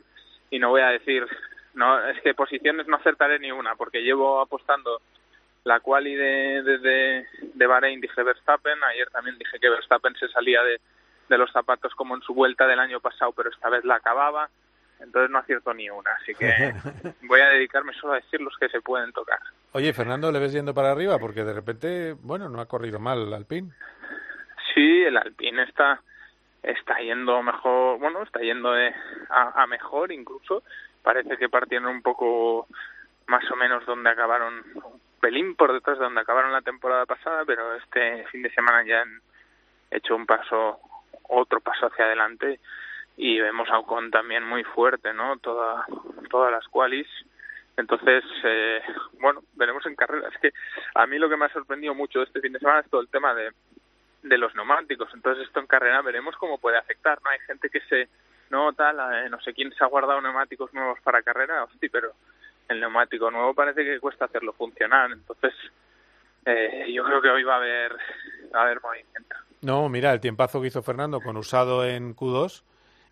[0.51, 1.25] y no voy a decir,
[1.73, 5.01] no es que posiciones no acertaré ni una porque llevo apostando
[5.63, 10.61] la quali de, de, de Bahrein dije Verstappen, ayer también dije que Verstappen se salía
[10.61, 10.79] de,
[11.27, 14.47] de los zapatos como en su vuelta del año pasado, pero esta vez la acababa
[14.99, 16.73] entonces no acierto ni una, así que
[17.23, 19.39] voy a dedicarme solo a decir los que se pueden tocar.
[19.73, 21.19] Oye, Fernando, ¿le ves yendo para arriba?
[21.19, 23.71] Porque de repente, bueno, no ha corrido mal el Alpine.
[24.73, 26.01] Sí, el Alpine está
[26.63, 28.93] está yendo mejor, bueno, está yendo de,
[29.29, 30.63] a, mejor incluso.
[31.01, 32.67] Parece que partieron un poco
[33.27, 37.43] más o menos donde acabaron, un pelín por detrás de donde acabaron la temporada pasada,
[37.45, 39.21] pero este fin de semana ya han
[39.91, 40.79] hecho un paso,
[41.29, 42.59] otro paso hacia adelante
[43.17, 45.37] y vemos a Ocon también muy fuerte, ¿no?
[45.39, 45.85] Toda,
[46.29, 47.07] todas las qualis.
[47.75, 48.81] Entonces, eh,
[49.19, 50.29] bueno, veremos en carrera.
[50.29, 50.51] Es que
[50.93, 53.09] a mí lo que me ha sorprendido mucho este fin de semana es todo el
[53.09, 53.51] tema de,
[54.21, 55.09] de los neumáticos.
[55.13, 57.31] Entonces, esto en carrera veremos cómo puede afectar, ¿no?
[57.31, 58.07] Hay gente que se,
[58.51, 62.11] no tal, eh, no sé quién se ha guardado neumáticos nuevos para carrera, hostia, pero
[62.69, 65.11] el neumático nuevo parece que cuesta hacerlo funcionar.
[65.11, 65.53] Entonces,
[66.45, 67.93] eh, yo creo que hoy va a haber,
[68.53, 69.35] va a haber movimiento.
[69.61, 72.63] No, mira, el tiempazo que hizo Fernando con usado en Q2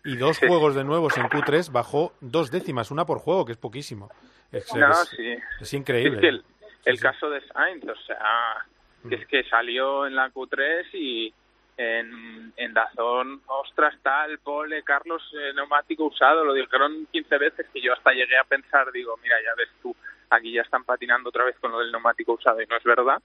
[0.06, 3.58] y dos juegos de nuevos en Q3 bajó dos décimas, una por juego, que es
[3.58, 4.10] poquísimo.
[4.52, 5.36] Es, No, es- sí.
[5.60, 6.14] es increíble.
[6.16, 6.44] Es que el,
[6.84, 8.66] el caso de Sainz, o sea,
[9.08, 11.34] que es que salió en la Q3 y
[11.76, 17.80] en, en Dazón, ostras, tal, pole, Carlos, eh, neumático usado, lo dijeron 15 veces que
[17.82, 19.94] yo hasta llegué a pensar, digo, mira, ya ves tú,
[20.30, 23.22] aquí ya están patinando otra vez con lo del neumático usado y no es verdad.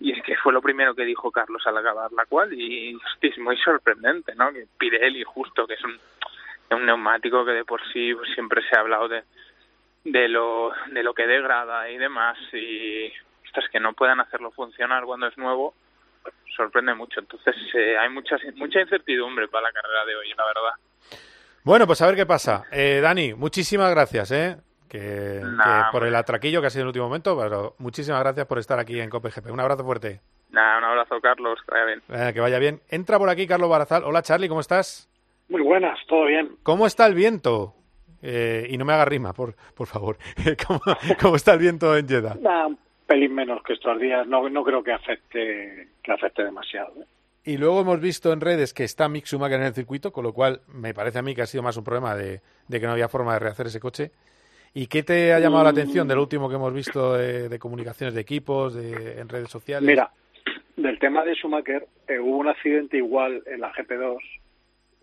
[0.00, 3.30] Y es que fue lo primero que dijo Carlos al acabar la cual y hostia,
[3.30, 4.52] es muy sorprendente, ¿no?
[4.52, 5.98] Que Pirelli justo, que es un,
[6.70, 9.22] un neumático que de por sí pues, siempre se ha hablado de,
[10.04, 13.12] de lo de lo que degrada y demás y
[13.46, 15.74] ostras, que no puedan hacerlo funcionar cuando es nuevo
[16.56, 17.20] sorprende mucho.
[17.20, 21.20] Entonces eh, hay mucha, mucha incertidumbre para la carrera de hoy, la verdad.
[21.62, 22.64] Bueno, pues a ver qué pasa.
[22.70, 24.56] Eh, Dani, muchísimas gracias, ¿eh?
[24.94, 28.20] Que, Nah, que por el atraquillo que ha sido en el último momento, pero muchísimas
[28.20, 29.50] gracias por estar aquí en COPGP.
[29.50, 30.20] Un abrazo fuerte.
[30.50, 32.02] Nada, un abrazo, Carlos, que vaya bien.
[32.10, 32.80] Eh, que vaya bien.
[32.88, 34.04] Entra por aquí Carlos Barazal.
[34.04, 35.10] Hola, Charlie, ¿cómo estás?
[35.48, 36.56] Muy buenas, todo bien.
[36.62, 37.74] ¿Cómo está el viento?
[38.22, 40.16] Eh, y no me haga rima, por, por favor.
[40.66, 40.80] ¿Cómo,
[41.20, 42.36] cómo está el viento en Jeddah?
[42.40, 42.78] Nada, un
[43.08, 44.28] pelín menos que estos días.
[44.28, 46.92] No, no creo que afecte, que afecte demasiado.
[47.02, 47.06] ¿eh?
[47.42, 50.32] Y luego hemos visto en redes que está Mick Schumacher en el circuito, con lo
[50.32, 52.92] cual me parece a mí que ha sido más un problema de, de que no
[52.92, 54.12] había forma de rehacer ese coche.
[54.74, 55.74] ¿Y qué te ha llamado la Mm.
[55.74, 59.86] atención del último que hemos visto de, de comunicaciones de equipos, de, en redes sociales?
[59.86, 60.10] Mira,
[60.76, 64.18] del tema de Schumacher, eh, hubo un accidente igual en la GP2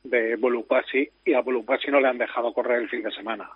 [0.04, 3.50] de Volupassi y a Volupassi no le han dejado correr el fin de semana,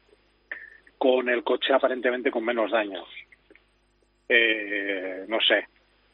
[0.97, 3.07] con el coche aparentemente con menos daños.
[4.30, 5.68] Eh, no sé,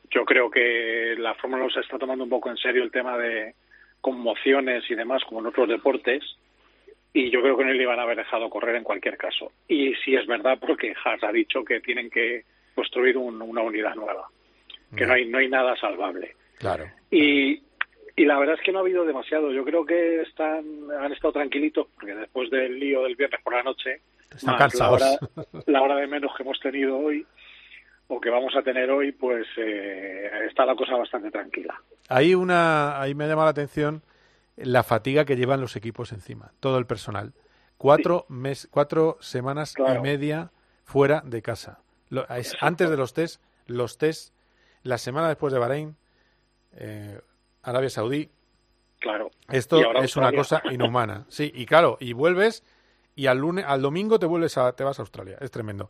[0.09, 3.17] yo creo que la Fórmula 1 se está tomando un poco en serio el tema
[3.17, 3.53] de
[4.01, 6.23] conmociones y demás, como en otros deportes,
[7.13, 9.51] y yo creo que no le iban a haber dejado correr en cualquier caso.
[9.67, 12.43] Y sí es verdad porque Haas ha dicho que tienen que
[12.75, 14.27] construir un- una unidad nueva,
[14.95, 16.35] que no hay, no hay nada salvable.
[16.57, 16.85] Claro.
[17.09, 17.61] Y,
[18.15, 19.51] y la verdad es que no ha habido demasiado.
[19.51, 20.63] Yo creo que están
[20.99, 24.01] han estado tranquilitos porque después del lío del viernes por la noche,
[24.33, 24.99] Están más cansados.
[25.01, 27.25] La, hora, la hora de menos que hemos tenido hoy
[28.07, 31.73] o que vamos a tener hoy, pues eh, está la cosa bastante tranquila.
[32.09, 34.01] Hay una, ahí me llama la atención
[34.63, 37.33] la fatiga que llevan los equipos encima, todo el personal.
[37.77, 40.51] Cuatro, mes, cuatro semanas y media
[40.83, 41.79] fuera de casa.
[42.09, 44.33] Lo- es antes de los test, los test,
[44.83, 45.95] la semana después de Bahrein,
[46.73, 47.19] eh,
[47.63, 48.29] Arabia Saudí.
[48.99, 49.31] Claro.
[49.49, 51.25] Esto es una cosa inhumana.
[51.29, 52.63] Sí, y claro, y vuelves
[53.15, 55.37] y al lunes, al domingo te vuelves a, te vas a Australia.
[55.41, 55.89] Es tremendo.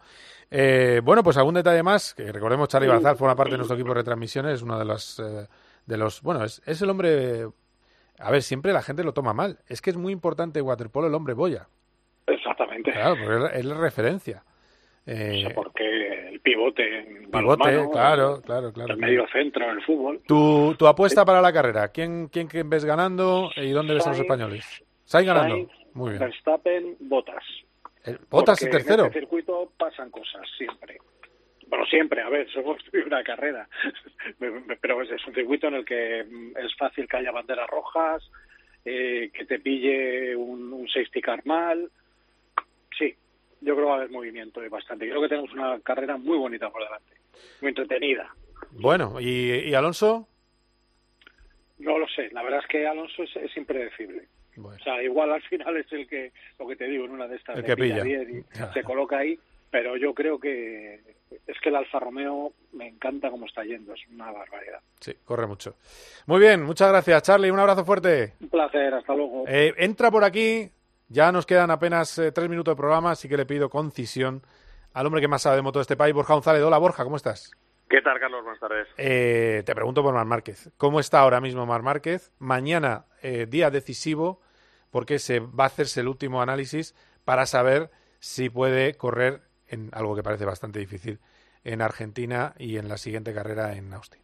[0.50, 3.90] Eh, bueno, pues algún detalle más, que recordemos Charlie Barzal forma parte de nuestro equipo
[3.90, 5.48] de retransmisiones, es uno de los, eh,
[5.86, 7.48] de los, bueno, es, es el hombre,
[8.22, 9.60] a ver, siempre la gente lo toma mal.
[9.68, 11.68] Es que es muy importante waterpolo el hombre boya.
[12.28, 12.92] Exactamente.
[12.92, 14.44] Claro, porque es la- referencia.
[15.06, 18.94] Eh, O sea, porque el pivote en pivote, claro, el- claro, claro.
[18.94, 20.22] el medio centro en el fútbol.
[20.28, 24.10] Tu, tu apuesta para la carrera, ¿quién, quién, quién ves ganando y dónde ves a
[24.10, 24.84] los Sainz- españoles?
[25.06, 25.56] Sainz ganando.
[25.56, 26.20] Sainz, Muy bien.
[26.20, 27.44] Verstappen, Botas.
[28.30, 29.04] Botas y tercero.
[29.04, 30.98] En este circuito pasan cosas siempre.
[31.72, 33.68] Bueno, siempre, a ver, somos una carrera.
[34.82, 38.30] Pero es, un circuito en el que mm, es fácil que haya banderas rojas,
[38.84, 41.90] eh, que te pille un, un safety car mal.
[43.00, 43.16] Sí,
[43.62, 45.08] yo creo que va a haber movimiento y bastante.
[45.08, 47.14] Creo que tenemos una carrera muy bonita por delante,
[47.62, 48.36] muy entretenida.
[48.72, 50.28] Bueno, ¿y, y Alonso?
[51.80, 54.28] No lo sé, la verdad es que Alonso es, es impredecible.
[54.58, 57.38] O sea, igual al final es el que, lo que te digo, en una de
[57.38, 58.24] estas El que pilla pilla.
[58.24, 58.44] y
[58.74, 59.40] se coloca ahí,
[59.72, 61.02] pero yo creo que
[61.48, 64.82] es que el Alfa Romeo me encanta cómo está yendo, es una barbaridad.
[65.00, 65.76] Sí, corre mucho.
[66.28, 67.50] Muy bien, muchas gracias, Charlie.
[67.50, 68.34] Un abrazo fuerte.
[68.42, 69.46] Un placer, hasta luego.
[69.48, 70.70] Eh, entra por aquí.
[71.08, 74.44] Ya nos quedan apenas eh, tres minutos de programa, así que le pido concisión
[74.94, 76.62] al hombre que más sabe de moto de este país, Borja González.
[76.64, 77.52] Hola, Borja, ¿cómo estás?
[77.90, 78.44] ¿Qué tal, Carlos?
[78.44, 78.88] Buenas tardes.
[78.98, 80.72] Eh, te pregunto por Mar Márquez.
[80.78, 82.32] ¿Cómo está ahora mismo Mar Márquez?
[82.40, 84.42] Mañana, eh, día decisivo,
[84.90, 86.96] porque se va a hacerse el último análisis
[87.26, 89.42] para saber si puede correr
[89.72, 91.20] en algo que parece bastante difícil
[91.64, 94.22] en Argentina y en la siguiente carrera en Austin.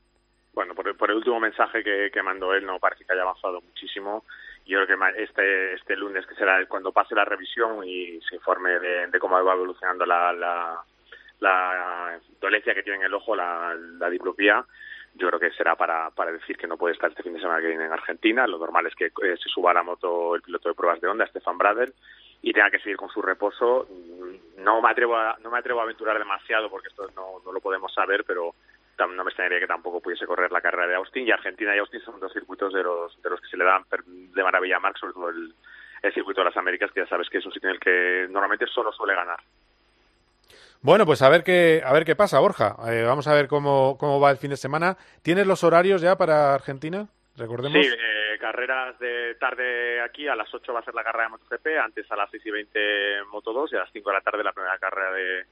[0.54, 4.24] Bueno, por, el- último mensaje que, que mandó él, no parece que haya avanzado muchísimo.
[4.66, 8.80] Yo creo que este, este lunes, que será cuando pase la revisión y se informe
[8.80, 10.82] de, cómo va evolucionando la, la,
[11.40, 13.76] la dolencia que tiene en el ojo, la,
[14.10, 14.66] diplopía,
[15.14, 17.62] yo creo que será para, para decir que no puede estar este fin de semana
[17.62, 18.46] que viene en Argentina.
[18.48, 21.08] Lo normal es que eh, se suba a la moto el piloto de pruebas de
[21.08, 21.94] Honda, Stefan Bradel,
[22.42, 23.88] y tenga que seguir con su reposo.
[23.90, 27.60] Mm, No me atrevo a, no me atrevo a aventurar demasiado porque esto no, lo
[27.62, 28.54] podemos saber, pero
[29.00, 31.28] no me extrañaría que tampoco pudiese correr la carrera de Austin.
[31.28, 33.84] Y Argentina y Austin son dos circuitos de los, de los que se le dan
[33.92, 35.54] de maravilla a Marc, sobre todo el,
[36.02, 38.28] el circuito de las Américas, que ya sabes que es un sitio en el que
[38.30, 39.40] normalmente solo suele ganar.
[40.82, 42.76] Bueno, pues a ver qué, a ver qué pasa, Borja.
[42.88, 44.96] Eh, vamos a ver cómo, cómo va el fin de semana.
[45.22, 47.08] ¿Tienes los horarios ya para Argentina?
[47.38, 47.80] Recordemos.
[47.80, 51.30] Sí, eh, carreras de tarde aquí, a las 8 va a ser la carrera de
[51.30, 54.22] MotoGP, antes a las 6 y 20 Moto 2 y a las 5 de la
[54.22, 55.46] tarde la primera carrera de,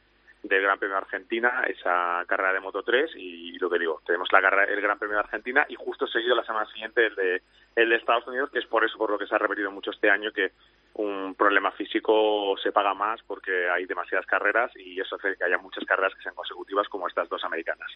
[0.48, 4.32] del Gran Premio de Argentina, esa carrera de Moto 3 y, lo que digo, tenemos
[4.32, 7.42] la carrera, el Gran Premio de Argentina y justo seguido la semana siguiente el de,
[7.76, 9.92] el de Estados Unidos, que es por eso por lo que se ha repetido mucho
[9.92, 10.52] este año que
[10.94, 15.58] un problema físico se paga más porque hay demasiadas carreras y eso hace que haya
[15.58, 17.92] muchas carreras que sean consecutivas como estas dos americanas.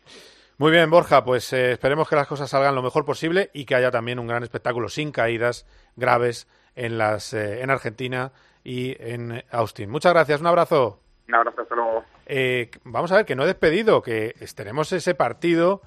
[0.58, 3.76] Muy bien, Borja, pues eh, esperemos que las cosas salgan lo mejor posible y que
[3.76, 8.32] haya también un gran espectáculo sin caídas graves en, las, eh, en Argentina
[8.64, 9.90] y en Austin.
[9.90, 11.09] Muchas gracias, un abrazo.
[11.30, 12.04] Un abrazo, hasta luego.
[12.26, 15.82] Eh, vamos a ver que no he despedido, que tenemos ese partido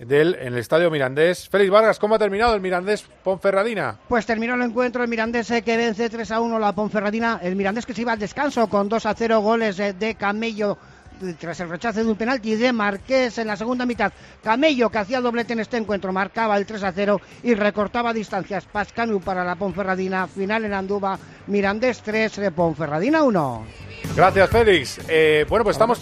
[0.00, 1.48] del, en el Estadio Mirandés.
[1.48, 3.98] Félix Vargas, ¿cómo ha terminado el Mirandés Ponferradina?
[4.08, 7.38] Pues terminó el encuentro el Mirandés eh, que vence 3 a 1 la Ponferradina.
[7.40, 10.76] El Mirandés que se iba al descanso con 2 a 0 goles eh, de Camello
[11.38, 14.12] tras el rechazo de un penalti de Marqués en la segunda mitad.
[14.42, 18.64] Camello, que hacía doblete en este encuentro, marcaba el 3 a 0 y recortaba distancias.
[18.66, 23.66] Pascanu para la Ponferradina, final en Anduba, Mirandés 3, eh, Ponferradina 1.
[24.16, 25.00] Gracias, Félix.
[25.48, 26.00] bueno, pues estamos.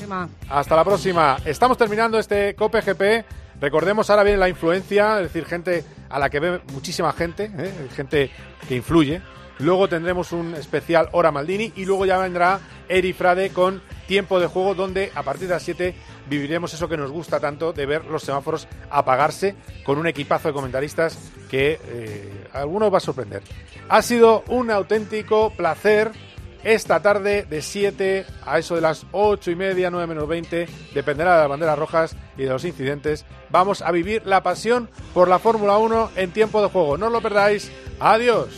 [0.48, 1.36] hasta la próxima.
[1.44, 3.24] Estamos terminando este COPE GP.
[3.60, 7.88] Recordemos, ahora viene la influencia, es decir, gente a la que ve muchísima gente, ¿eh?
[7.94, 8.30] gente
[8.68, 9.20] que influye.
[9.58, 14.46] Luego tendremos un especial Hora Maldini y luego ya vendrá Eri Frade con Tiempo de
[14.46, 15.94] Juego, donde a partir de las 7
[16.28, 19.54] viviremos eso que nos gusta tanto de ver los semáforos apagarse
[19.84, 23.42] con un equipazo de comentaristas que eh, algunos va a sorprender.
[23.88, 26.11] Ha sido un auténtico placer
[26.64, 31.34] esta tarde de 7 a eso de las 8 y media, 9 menos 20, dependerá
[31.34, 33.26] de las banderas rojas y de los incidentes.
[33.50, 36.96] Vamos a vivir la pasión por la Fórmula 1 en tiempo de juego.
[36.96, 37.70] No os lo perdáis.
[38.00, 38.48] Adiós.